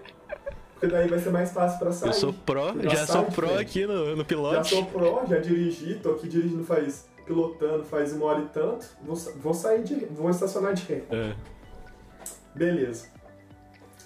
Porque 0.75 0.87
daí 0.87 1.07
vai 1.07 1.19
ser 1.19 1.29
mais 1.31 1.51
fácil 1.51 1.79
pra 1.79 1.91
sair. 1.91 2.09
Eu 2.09 2.13
sou 2.13 2.33
pró, 2.33 2.73
Já 2.83 2.89
já, 2.89 3.07
sou 3.07 3.23
pró 3.25 3.57
aqui 3.57 3.85
no, 3.87 4.11
no 4.11 4.17
Já 4.17 4.23
pilote. 4.25 4.69
sou 4.69 4.85
pró, 4.85 5.25
já 5.27 5.37
dirigi, 5.39 5.95
tô 5.95 6.11
aqui 6.11 6.27
dirigindo 6.27 6.63
faz, 6.65 7.07
pilotando 7.25 7.83
faz 7.85 8.11
uma 8.13 8.25
hora 8.25 8.41
e 8.41 8.45
tanto. 8.49 8.85
Vou, 9.01 9.15
vou 9.37 9.53
sair 9.53 9.83
de, 9.83 10.05
vou 10.05 10.29
estacionar 10.29 10.73
de 10.73 10.83
ré. 10.83 11.03
É. 11.09 11.33
Beleza. 12.53 13.07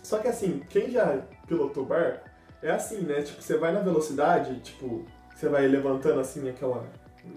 Só 0.04 0.20
que 0.20 0.28
assim, 0.28 0.62
quem 0.70 0.90
já 0.92 1.22
pilotou 1.48 1.86
barco, 1.86 2.28
é 2.62 2.72
assim, 2.72 3.02
né? 3.02 3.22
Tipo, 3.22 3.42
você 3.42 3.58
vai 3.58 3.72
na 3.72 3.80
velocidade, 3.80 4.60
tipo, 4.60 5.06
você 5.36 5.50
vai 5.50 5.68
levantando 5.68 6.20
assim 6.20 6.48
aquela 6.50 6.86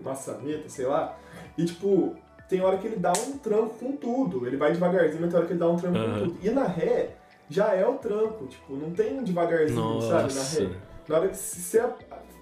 maçaneta, 0.02 0.68
sei 0.68 0.86
lá, 0.86 1.16
e 1.56 1.64
tipo, 1.64 2.16
tem 2.48 2.60
hora 2.60 2.76
que 2.78 2.86
ele 2.86 2.96
dá 2.96 3.12
um 3.12 3.38
tranco 3.38 3.74
com 3.78 3.92
tudo. 3.96 4.46
Ele 4.46 4.56
vai 4.56 4.72
devagarzinho, 4.72 5.20
mas 5.22 5.30
tem 5.30 5.38
hora 5.38 5.46
que 5.46 5.52
ele 5.52 5.60
dá 5.60 5.68
um 5.68 5.76
tranco 5.76 5.98
Aham. 5.98 6.12
com 6.20 6.26
tudo. 6.26 6.38
E 6.42 6.50
na 6.50 6.64
ré, 6.64 7.10
já 7.52 7.74
é 7.74 7.86
o 7.86 7.94
tranco, 7.94 8.46
tipo, 8.46 8.74
não 8.74 8.90
tem 8.90 9.18
um 9.18 9.22
devagarzinho, 9.22 10.00
sabe, 10.00 10.10
na 10.10 10.40
Nossa. 10.40 10.60
ré. 10.60 10.70
Na 11.08 11.18
hora 11.18 11.28
que 11.28 11.36
se 11.36 11.60
você 11.60 11.84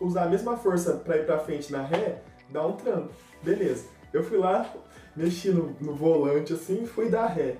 usar 0.00 0.24
a 0.24 0.28
mesma 0.28 0.56
força 0.56 0.94
pra 0.94 1.16
ir 1.16 1.26
pra 1.26 1.38
frente 1.38 1.72
na 1.72 1.82
ré, 1.82 2.22
dá 2.48 2.64
um 2.64 2.72
tranco. 2.72 3.10
Beleza. 3.42 3.86
Eu 4.12 4.22
fui 4.22 4.38
lá, 4.38 4.72
mexi 5.16 5.50
no, 5.50 5.74
no 5.80 5.94
volante 5.94 6.52
assim 6.52 6.84
e 6.84 6.86
fui 6.86 7.08
dar 7.08 7.26
ré. 7.26 7.56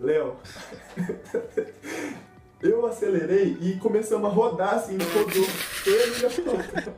Léo. 0.00 0.36
eu 2.62 2.86
acelerei 2.86 3.58
e 3.60 3.76
começamos 3.76 4.30
a 4.30 4.32
rodar 4.32 4.74
assim, 4.74 4.96
rodou. 4.96 5.46
Eu 5.86 5.98
e 5.98 6.02
a 6.02 6.18
minha 6.18 6.30
pilota. 6.30 6.94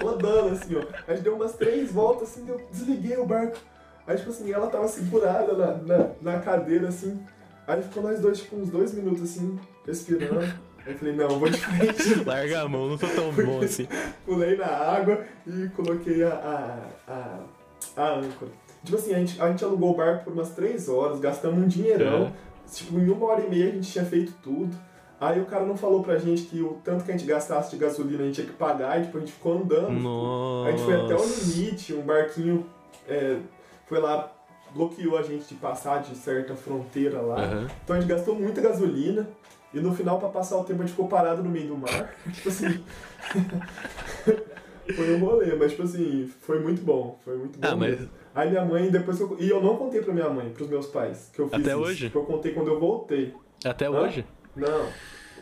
Rodando 0.00 0.54
assim, 0.54 0.76
ó. 0.76 0.84
A 1.06 1.14
gente 1.14 1.24
deu 1.24 1.34
umas 1.34 1.54
três 1.54 1.90
voltas 1.90 2.30
assim, 2.30 2.48
eu 2.48 2.60
desliguei 2.70 3.16
o 3.16 3.26
barco. 3.26 3.58
Aí, 4.06 4.16
tipo 4.16 4.30
assim, 4.30 4.50
ela 4.52 4.68
tava 4.68 4.86
segurada 4.86 5.52
na, 5.54 5.74
na, 5.74 6.10
na 6.22 6.40
cadeira 6.40 6.88
assim. 6.88 7.20
Aí 7.66 7.82
ficou 7.82 8.02
nós 8.02 8.20
dois, 8.20 8.38
tipo, 8.38 8.56
uns 8.56 8.70
dois 8.70 8.94
minutos 8.94 9.22
assim, 9.22 9.58
respirando. 9.86 10.40
Aí 10.40 10.92
eu 10.92 10.98
falei, 10.98 11.16
não, 11.16 11.28
vou 11.28 11.48
de 11.48 11.58
frente. 11.58 12.14
Larga 12.24 12.62
a 12.62 12.68
mão, 12.68 12.88
não 12.88 12.96
tô 12.96 13.08
tão 13.08 13.32
bom 13.32 13.60
assim. 13.60 13.88
Pulei 14.24 14.56
na 14.56 14.66
água 14.66 15.24
e 15.46 15.68
coloquei 15.70 16.22
a, 16.22 16.88
a, 17.08 17.12
a, 17.12 18.02
a 18.02 18.14
âncora. 18.18 18.52
Tipo 18.84 18.96
assim, 18.96 19.14
a 19.14 19.18
gente, 19.18 19.42
a 19.42 19.50
gente 19.50 19.64
alugou 19.64 19.92
o 19.92 19.96
barco 19.96 20.24
por 20.24 20.32
umas 20.32 20.50
três 20.50 20.88
horas, 20.88 21.18
gastamos 21.18 21.58
um 21.58 21.66
dinheirão. 21.66 22.32
Tipo, 22.70 22.98
em 22.98 23.08
uma 23.08 23.26
hora 23.26 23.44
e 23.44 23.50
meia 23.50 23.68
a 23.68 23.72
gente 23.72 23.90
tinha 23.90 24.04
feito 24.04 24.32
tudo. 24.42 24.76
Aí 25.20 25.40
o 25.40 25.46
cara 25.46 25.64
não 25.64 25.76
falou 25.76 26.02
pra 26.02 26.18
gente 26.18 26.42
que 26.42 26.60
o 26.60 26.78
tanto 26.84 27.04
que 27.04 27.10
a 27.10 27.16
gente 27.16 27.26
gastasse 27.26 27.70
de 27.70 27.78
gasolina 27.78 28.22
a 28.22 28.26
gente 28.26 28.34
tinha 28.34 28.46
que 28.46 28.52
pagar, 28.52 29.00
e 29.00 29.04
tipo, 29.04 29.16
a 29.16 29.20
gente 29.20 29.32
ficou 29.32 29.58
andando. 29.58 29.90
Nossa. 29.90 30.68
A 30.68 30.70
gente 30.72 30.84
foi 30.84 30.94
até 30.94 31.14
o 31.14 31.24
limite, 31.24 31.94
um 31.94 32.02
barquinho 32.02 32.66
é, 33.08 33.38
foi 33.86 33.98
lá, 33.98 34.32
bloqueou 34.76 35.16
a 35.16 35.22
gente 35.22 35.48
de 35.48 35.54
passar 35.54 36.02
de 36.02 36.14
certa 36.14 36.54
fronteira 36.54 37.20
lá. 37.20 37.42
Aham. 37.42 37.66
Então 37.82 37.96
a 37.96 38.00
gente 38.00 38.08
gastou 38.08 38.34
muita 38.34 38.60
gasolina 38.60 39.26
e 39.72 39.80
no 39.80 39.94
final, 39.94 40.18
pra 40.18 40.28
passar 40.28 40.56
o 40.58 40.64
tempo, 40.64 40.82
a 40.82 40.86
gente 40.86 40.94
ficou 40.94 41.08
parado 41.08 41.42
no 41.42 41.50
meio 41.50 41.68
do 41.68 41.76
mar. 41.76 42.14
tipo 42.32 42.48
assim. 42.48 42.84
foi 44.94 45.14
um 45.14 45.18
rolê, 45.18 45.54
mas 45.56 45.72
tipo 45.72 45.82
assim, 45.82 46.30
foi 46.42 46.60
muito 46.60 46.82
bom. 46.82 47.18
Foi 47.24 47.36
muito 47.36 47.58
bom. 47.58 47.66
Ah, 47.68 47.74
mas. 47.76 48.08
Aí 48.34 48.50
minha 48.50 48.64
mãe, 48.64 48.90
depois 48.90 49.16
que 49.16 49.22
eu. 49.24 49.36
E 49.40 49.48
eu 49.48 49.62
não 49.62 49.76
contei 49.76 50.02
pra 50.02 50.12
minha 50.12 50.28
mãe, 50.28 50.50
pros 50.50 50.68
meus 50.68 50.86
pais, 50.86 51.30
que 51.32 51.40
eu 51.40 51.48
fiz 51.48 51.58
Até 51.60 51.70
isso. 51.70 51.78
hoje? 51.80 52.06
Tipo, 52.06 52.18
eu 52.20 52.24
contei 52.24 52.52
quando 52.52 52.68
eu 52.68 52.78
voltei. 52.78 53.34
até 53.64 53.86
Hã? 53.86 53.90
hoje? 53.90 54.24
Não. 54.54 54.88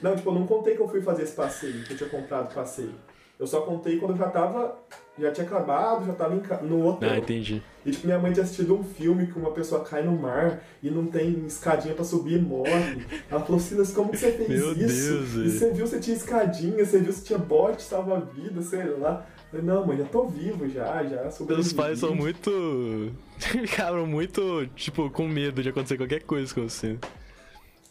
Não, 0.01 0.17
tipo, 0.17 0.31
eu 0.31 0.35
não 0.35 0.47
contei 0.47 0.75
que 0.75 0.81
eu 0.83 0.89
fui 0.89 1.01
fazer 1.01 1.23
esse 1.23 1.35
passeio, 1.35 1.83
que 1.85 1.93
eu 1.93 1.97
tinha 1.97 2.09
comprado 2.11 2.51
o 2.51 2.55
passeio. 2.55 2.95
Eu 3.39 3.47
só 3.47 3.63
contei 3.63 3.99
quando 3.99 4.13
eu 4.13 4.19
já 4.19 4.29
tava. 4.29 4.77
Já 5.17 5.31
tinha 5.31 5.47
acabado, 5.47 6.07
já 6.07 6.13
tava 6.13 6.35
em 6.35 6.67
no 6.67 6.89
hotel. 6.89 7.09
Ah, 7.09 7.19
entendi. 7.19 7.63
E 7.87 7.91
tipo, 7.93 8.07
minha 8.07 8.19
mãe 8.19 8.33
tinha 8.33 8.43
assistido 8.43 8.77
um 8.77 8.83
filme 8.83 9.29
que 9.29 9.39
uma 9.39 9.53
pessoa 9.53 9.85
cai 9.85 10.03
no 10.03 10.11
mar 10.13 10.61
e 10.83 10.91
não 10.91 11.07
tem 11.07 11.47
escadinha 11.47 11.95
pra 11.95 12.05
subir 12.05 12.39
e 12.39 12.41
morre. 12.41 13.07
Ela 13.31 13.41
falou, 13.41 13.61
Silas, 13.61 13.93
como 13.93 14.11
que 14.11 14.17
você 14.17 14.33
fez 14.33 14.49
Meu 14.49 14.73
isso? 14.73 14.79
Deus, 14.79 15.35
e 15.35 15.51
você 15.51 15.71
viu 15.71 15.87
você 15.87 16.01
tinha 16.01 16.17
escadinha, 16.17 16.85
você 16.85 16.99
viu 16.99 17.13
você 17.13 17.25
tinha 17.25 17.39
bote, 17.39 17.83
salva-vida, 17.83 18.61
sei 18.63 18.87
lá. 18.87 19.25
Eu 19.53 19.61
falei, 19.61 19.67
não, 19.67 19.87
mãe, 19.87 19.99
já 19.99 20.05
tô 20.05 20.27
vivo 20.27 20.69
já, 20.69 21.05
já 21.05 21.31
sobrevivi. 21.31 21.69
Meus 21.69 21.73
pais 21.73 22.01
são 22.01 22.13
muito. 22.13 23.13
Ficaram 23.39 24.07
muito, 24.09 24.67
tipo, 24.75 25.09
com 25.11 25.29
medo 25.29 25.63
de 25.63 25.69
acontecer 25.69 25.97
qualquer 25.97 26.25
coisa 26.25 26.53
com 26.53 26.69
você. 26.69 26.99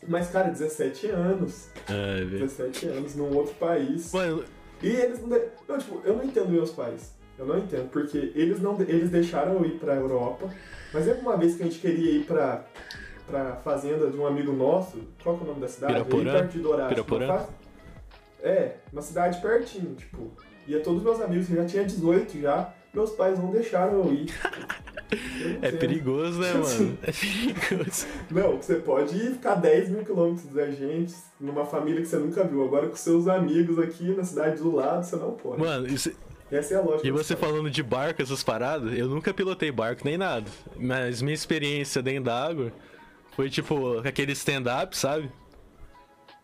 Mas, 0.06 0.29
cara, 0.29 0.49
17 0.49 1.08
anos. 1.08 1.69
Ai, 1.88 2.25
velho. 2.25 2.39
17 2.39 2.88
anos, 2.88 3.15
num 3.15 3.34
outro 3.34 3.53
país. 3.56 4.12
Mano, 4.12 4.43
E 4.84 4.88
eles 4.89 5.22
não. 5.22 5.30
de- 5.30 5.46
Não, 5.67 5.78
tipo, 5.78 6.02
eu 6.04 6.15
não 6.17 6.24
entendo 6.24 6.50
meus 6.50 6.72
pais. 6.72 7.13
Eu 7.39 7.46
não 7.48 7.58
entendo, 7.58 7.89
porque 7.89 8.32
eles 8.36 8.60
não. 8.62 8.80
Eles 8.82 9.10
deixaram 9.10 9.54
eu 9.54 9.65
ir 9.65 9.80
pra 9.80 9.96
Europa. 9.96 10.50
Mas 10.93 11.06
lembra 11.08 11.22
uma 11.22 11.38
vez 11.38 11.56
que 11.56 11.63
a 11.63 11.65
gente 11.65 11.80
queria 11.80 12.12
ir 12.19 12.26
pra, 12.26 12.63
pra 13.26 13.56
fazenda 13.58 14.08
de 14.12 14.17
um 14.17 14.28
amigo 14.28 14.52
nosso? 14.52 14.98
Qual 15.24 15.36
que 15.38 15.41
é 15.41 15.46
o 15.46 15.48
nome 15.50 15.62
da 15.62 15.67
cidade? 15.67 15.93
Piraporã? 15.93 16.32
Aí 16.32 16.38
perto 16.39 16.52
de 16.52 16.60
Dourados. 16.60 16.93
Piraporã? 16.93 17.28
Não 17.28 17.36
faz- 17.38 17.50
É, 18.43 18.76
uma 18.91 19.02
cidade 19.02 19.41
pertinho, 19.41 19.96
tipo. 19.96 20.32
Ia 20.67 20.80
todos 20.82 21.02
meus 21.02 21.19
amigos, 21.22 21.50
eu 21.50 21.56
já 21.58 21.65
tinha 21.65 21.84
18 21.86 22.39
já. 22.39 22.74
Meus 22.93 23.10
pais 23.12 23.39
não 23.39 23.49
deixaram 23.49 24.06
eu 24.06 24.13
ir. 24.13 24.27
é 25.62 25.71
perigoso, 25.71 26.39
né, 26.39 26.53
mano? 26.53 26.97
É 27.01 27.12
perigoso. 27.12 28.08
Não, 28.29 28.58
você 28.58 28.75
pode 28.75 29.15
ir 29.15 29.32
ficar 29.32 29.56
10 29.56 29.89
mil 29.89 30.06
quilômetros 30.06 30.51
da 30.53 30.69
gente, 30.69 31.15
numa 31.39 31.65
família 31.65 32.01
que 32.01 32.08
você 32.08 32.17
nunca 32.17 32.43
viu. 32.43 32.63
Agora 32.63 32.88
com 32.88 32.95
seus 32.95 33.27
amigos 33.27 33.79
aqui 33.79 34.15
na 34.15 34.23
cidade 34.23 34.62
do 34.62 34.75
lado, 34.75 35.03
você 35.03 35.15
não 35.15 35.32
pode. 35.32 35.60
Mano, 35.60 35.88
isso. 35.88 36.12
Essa 36.51 36.75
é 36.75 36.77
a 36.77 36.82
lógica. 36.82 37.08
E 37.08 37.12
você 37.12 37.36
falando 37.36 37.69
de 37.69 37.82
barco, 37.82 38.21
essas 38.21 38.43
paradas, 38.43 38.95
eu 38.95 39.08
nunca 39.08 39.34
pilotei 39.34 39.71
barco 39.71 40.03
nem 40.06 40.17
nada. 40.17 40.45
Mas 40.75 41.19
minha 41.19 41.34
experiência 41.34 41.99
dentro 41.99 42.25
da 42.25 42.45
água 42.45 42.71
foi 43.36 43.49
tipo 43.49 43.97
aquele 44.08 44.34
stand-up, 44.34 44.95
sabe? 44.95 45.32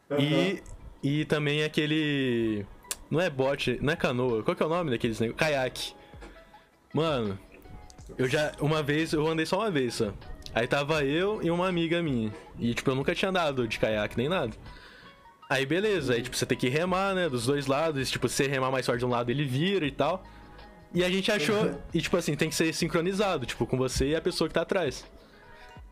Uhum. 0.09 0.17
E, 0.19 0.63
e 1.03 1.25
também 1.25 1.63
aquele. 1.63 2.65
Não 3.09 3.21
é 3.21 3.29
bote, 3.29 3.77
não 3.81 3.93
é 3.93 3.95
canoa. 3.95 4.41
Qual 4.41 4.55
que 4.55 4.63
é 4.63 4.65
o 4.65 4.69
nome 4.69 4.89
daqueles 4.89 5.19
negócios? 5.19 5.39
Caiaque. 5.39 5.98
Mano, 6.93 7.37
eu 8.17 8.27
já. 8.27 8.51
Uma 8.59 8.81
vez, 8.81 9.13
eu 9.13 9.27
andei 9.27 9.45
só 9.45 9.59
uma 9.59 9.71
vez 9.71 9.95
só. 9.95 10.13
Aí 10.53 10.67
tava 10.67 11.03
eu 11.03 11.41
e 11.43 11.51
uma 11.51 11.67
amiga 11.67 12.01
minha. 12.01 12.33
E, 12.57 12.73
tipo, 12.73 12.89
eu 12.89 12.95
nunca 12.95 13.13
tinha 13.13 13.29
andado 13.29 13.67
de 13.67 13.77
caiaque 13.77 14.17
nem 14.17 14.27
nada. 14.27 14.53
Aí 15.49 15.65
beleza, 15.65 16.13
aí 16.13 16.21
tipo, 16.21 16.35
você 16.35 16.45
tem 16.45 16.55
que 16.55 16.69
remar, 16.69 17.15
né, 17.15 17.27
dos 17.27 17.47
dois 17.47 17.65
lados, 17.65 18.11
tipo, 18.11 18.29
se 18.29 18.35
você 18.35 18.47
remar 18.47 18.69
mais 18.69 18.85
forte 18.85 18.99
de 18.99 19.05
um 19.05 19.09
lado, 19.09 19.31
ele 19.31 19.45
vira 19.45 19.83
e 19.85 19.91
tal. 19.91 20.23
E 20.93 21.03
a 21.03 21.09
gente 21.09 21.31
achou, 21.31 21.63
uhum. 21.63 21.77
e 21.91 22.01
tipo 22.01 22.15
assim, 22.17 22.35
tem 22.35 22.49
que 22.49 22.55
ser 22.55 22.71
sincronizado, 22.71 23.47
tipo, 23.47 23.65
com 23.65 23.75
você 23.75 24.09
e 24.09 24.15
a 24.15 24.21
pessoa 24.21 24.47
que 24.47 24.53
tá 24.53 24.61
atrás. 24.61 25.05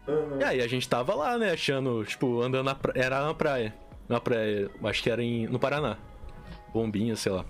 Uhum. 0.07 0.39
E 0.39 0.43
aí 0.43 0.61
a 0.61 0.67
gente 0.67 0.87
tava 0.87 1.15
lá, 1.15 1.39
né, 1.39 1.51
achando, 1.53 2.05
tipo, 2.05 2.41
andando 2.41 2.65
na 2.65 2.75
pra... 2.75 2.93
era 2.95 3.25
na 3.25 3.33
praia. 3.33 3.73
Na 4.07 4.21
praia, 4.21 4.69
acho 4.83 5.01
que 5.01 5.09
era 5.09 5.23
em... 5.23 5.47
no 5.47 5.57
Paraná. 5.57 5.97
Bombinha, 6.71 7.15
sei 7.15 7.31
lá. 7.31 7.43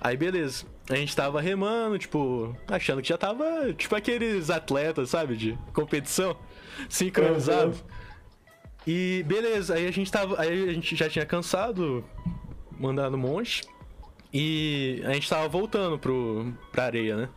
Aí 0.00 0.16
beleza. 0.16 0.64
A 0.90 0.96
gente 0.96 1.14
tava 1.14 1.40
remando, 1.40 1.96
tipo, 2.00 2.52
achando 2.66 3.00
que 3.00 3.08
já 3.08 3.16
tava, 3.16 3.72
tipo, 3.74 3.94
aqueles 3.94 4.50
atletas, 4.50 5.10
sabe, 5.10 5.36
de 5.36 5.56
competição, 5.72 6.36
sincronizado. 6.88 7.76
E 8.84 9.24
beleza, 9.24 9.74
aí 9.74 9.86
a 9.86 9.92
gente 9.92 10.10
tava. 10.10 10.40
Aí 10.40 10.68
a 10.68 10.72
gente 10.72 10.96
já 10.96 11.08
tinha 11.08 11.24
cansado, 11.24 12.04
mandado 12.76 13.14
um 13.14 13.20
monte. 13.20 13.62
E 14.34 15.00
a 15.04 15.12
gente 15.12 15.28
tava 15.28 15.48
voltando 15.48 15.96
pro, 15.96 16.52
pra 16.72 16.86
areia, 16.86 17.16
né? 17.16 17.28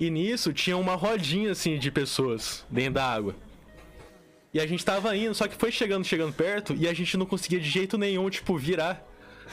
E 0.00 0.10
nisso 0.10 0.52
tinha 0.52 0.76
uma 0.76 0.96
rodinha 0.96 1.52
assim 1.52 1.78
de 1.78 1.92
pessoas 1.92 2.66
dentro 2.68 2.94
da 2.94 3.04
água. 3.04 3.36
E 4.52 4.58
a 4.58 4.66
gente 4.66 4.84
tava 4.84 5.16
indo, 5.16 5.32
só 5.32 5.46
que 5.46 5.54
foi 5.54 5.70
chegando, 5.70 6.04
chegando 6.04 6.32
perto, 6.32 6.74
e 6.74 6.88
a 6.88 6.92
gente 6.92 7.16
não 7.16 7.26
conseguia 7.26 7.60
de 7.60 7.70
jeito 7.70 7.96
nenhum, 7.96 8.28
tipo, 8.28 8.58
virar. 8.58 9.04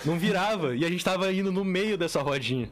Não 0.03 0.17
virava, 0.17 0.75
e 0.75 0.85
a 0.85 0.89
gente 0.89 1.03
tava 1.03 1.31
indo 1.31 1.51
no 1.51 1.63
meio 1.63 1.97
dessa 1.97 2.19
rodinha. 2.21 2.69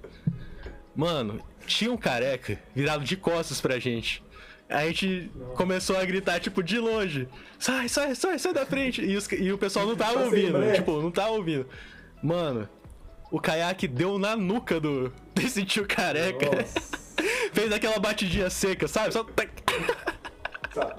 Mano, 1.00 1.40
tinha 1.66 1.90
um 1.90 1.96
careca 1.96 2.60
virado 2.76 3.06
de 3.06 3.16
costas 3.16 3.62
pra 3.62 3.80
gente. 3.80 4.22
A 4.68 4.86
gente 4.86 5.32
Nossa. 5.34 5.56
começou 5.56 5.98
a 5.98 6.04
gritar, 6.04 6.42
tipo, 6.42 6.62
de 6.62 6.78
longe. 6.78 7.26
Sai, 7.58 7.88
sai, 7.88 8.14
sai, 8.16 8.38
sai 8.38 8.54
da 8.54 8.66
frente. 8.66 9.02
E, 9.02 9.16
os, 9.16 9.26
e 9.32 9.50
o 9.50 9.58
pessoal 9.58 9.88
não 9.88 9.96
tava 9.96 10.26
ouvindo. 10.26 10.60
Tipo, 10.74 11.02
não 11.02 11.10
tava 11.10 11.30
ouvindo. 11.30 11.66
Mano, 12.22 12.68
o 13.32 13.40
caiaque 13.40 13.88
deu 13.88 14.20
na 14.20 14.36
nuca 14.36 14.78
do 14.78 15.10
desse 15.34 15.64
tio 15.64 15.88
careca. 15.88 16.50
Fez 17.54 17.72
aquela 17.72 17.98
batidinha 17.98 18.50
seca, 18.50 18.86
sabe? 18.86 19.14
Só. 19.14 19.24
Tá. 19.24 20.98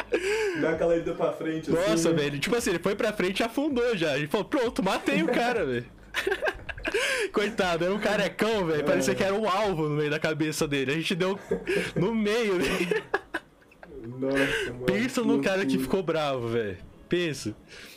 Dá 0.63 0.71
aquela 0.71 0.97
ida 0.97 1.15
pra 1.15 1.31
frente 1.35 1.71
assim. 1.71 1.91
Nossa, 1.91 2.11
velho. 2.11 2.39
Tipo 2.39 2.57
assim, 2.57 2.71
ele 2.71 2.79
foi 2.79 2.95
pra 2.95 3.13
frente 3.13 3.41
e 3.41 3.43
afundou 3.43 3.95
já. 3.99 4.17
Ele 4.17 4.29
falou, 4.29 4.47
pronto, 4.47 4.83
matei 4.83 5.23
o 5.23 5.29
cara, 5.29 5.67
velho. 5.67 5.87
Coitado, 7.33 7.85
era 7.85 7.95
um 7.95 7.99
carecão, 7.99 8.67
velho. 8.67 8.85
Parecia 8.85 9.15
que 9.15 9.23
era 9.23 9.35
um 9.35 9.49
alvo 9.49 9.89
no 9.89 9.97
meio 9.97 10.11
da 10.11 10.19
cabeça 10.19 10.67
dele. 10.67 10.93
A 10.93 10.95
gente 10.95 11.15
deu 11.15 11.39
no 11.95 12.15
meio 12.15 12.59
dele. 12.59 13.03
Nossa, 14.19 14.73
mano. 14.73 14.87
Pensa 14.87 15.23
no 15.23 15.43
cara 15.43 15.65
que 15.65 15.79
ficou 15.79 16.03
bravo, 16.03 16.49
velho. 16.49 16.79
Pensa. 17.09 17.55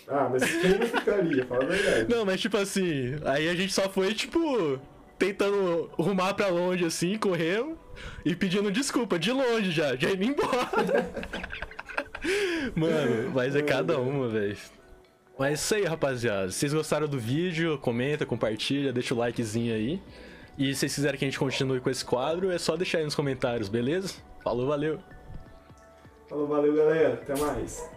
Ah, 0.07 0.29
mas 0.31 0.43
quem 0.43 0.79
não 0.79 0.87
ficaria? 0.87 1.45
Fala 1.45 1.63
a 1.63 1.67
verdade. 1.67 2.13
Não, 2.13 2.25
mas 2.25 2.41
tipo 2.41 2.57
assim, 2.57 3.15
aí 3.25 3.47
a 3.47 3.55
gente 3.55 3.71
só 3.71 3.87
foi, 3.89 4.13
tipo, 4.13 4.79
tentando 5.17 5.89
rumar 5.93 6.33
pra 6.33 6.47
longe 6.47 6.83
assim, 6.85 7.17
correndo 7.17 7.77
e 8.25 8.35
pedindo 8.35 8.71
desculpa 8.71 9.17
de 9.17 9.31
longe 9.31 9.71
já, 9.71 9.95
já 9.95 10.11
indo 10.11 10.23
embora. 10.23 11.09
Mano, 12.75 13.31
mas 13.33 13.55
é 13.55 13.61
cada 13.61 13.99
uma, 13.99 14.27
velho. 14.29 14.57
Mas 15.37 15.49
é 15.49 15.53
isso 15.53 15.75
aí, 15.75 15.83
rapaziada. 15.85 16.51
Se 16.51 16.59
vocês 16.59 16.73
gostaram 16.73 17.07
do 17.07 17.19
vídeo, 17.19 17.77
comenta, 17.79 18.25
compartilha, 18.25 18.93
deixa 18.93 19.13
o 19.13 19.17
likezinho 19.17 19.73
aí. 19.73 20.01
E 20.57 20.73
se 20.73 20.81
vocês 20.81 20.95
quiserem 20.95 21.17
que 21.17 21.25
a 21.25 21.27
gente 21.27 21.39
continue 21.39 21.79
com 21.79 21.89
esse 21.89 22.05
quadro, 22.05 22.51
é 22.51 22.57
só 22.59 22.77
deixar 22.77 22.99
aí 22.99 23.03
nos 23.03 23.15
comentários, 23.15 23.67
beleza? 23.67 24.13
Falou, 24.43 24.67
valeu! 24.67 24.99
Falou, 26.29 26.47
valeu 26.47 26.75
galera, 26.75 27.13
até 27.15 27.35
mais. 27.35 27.89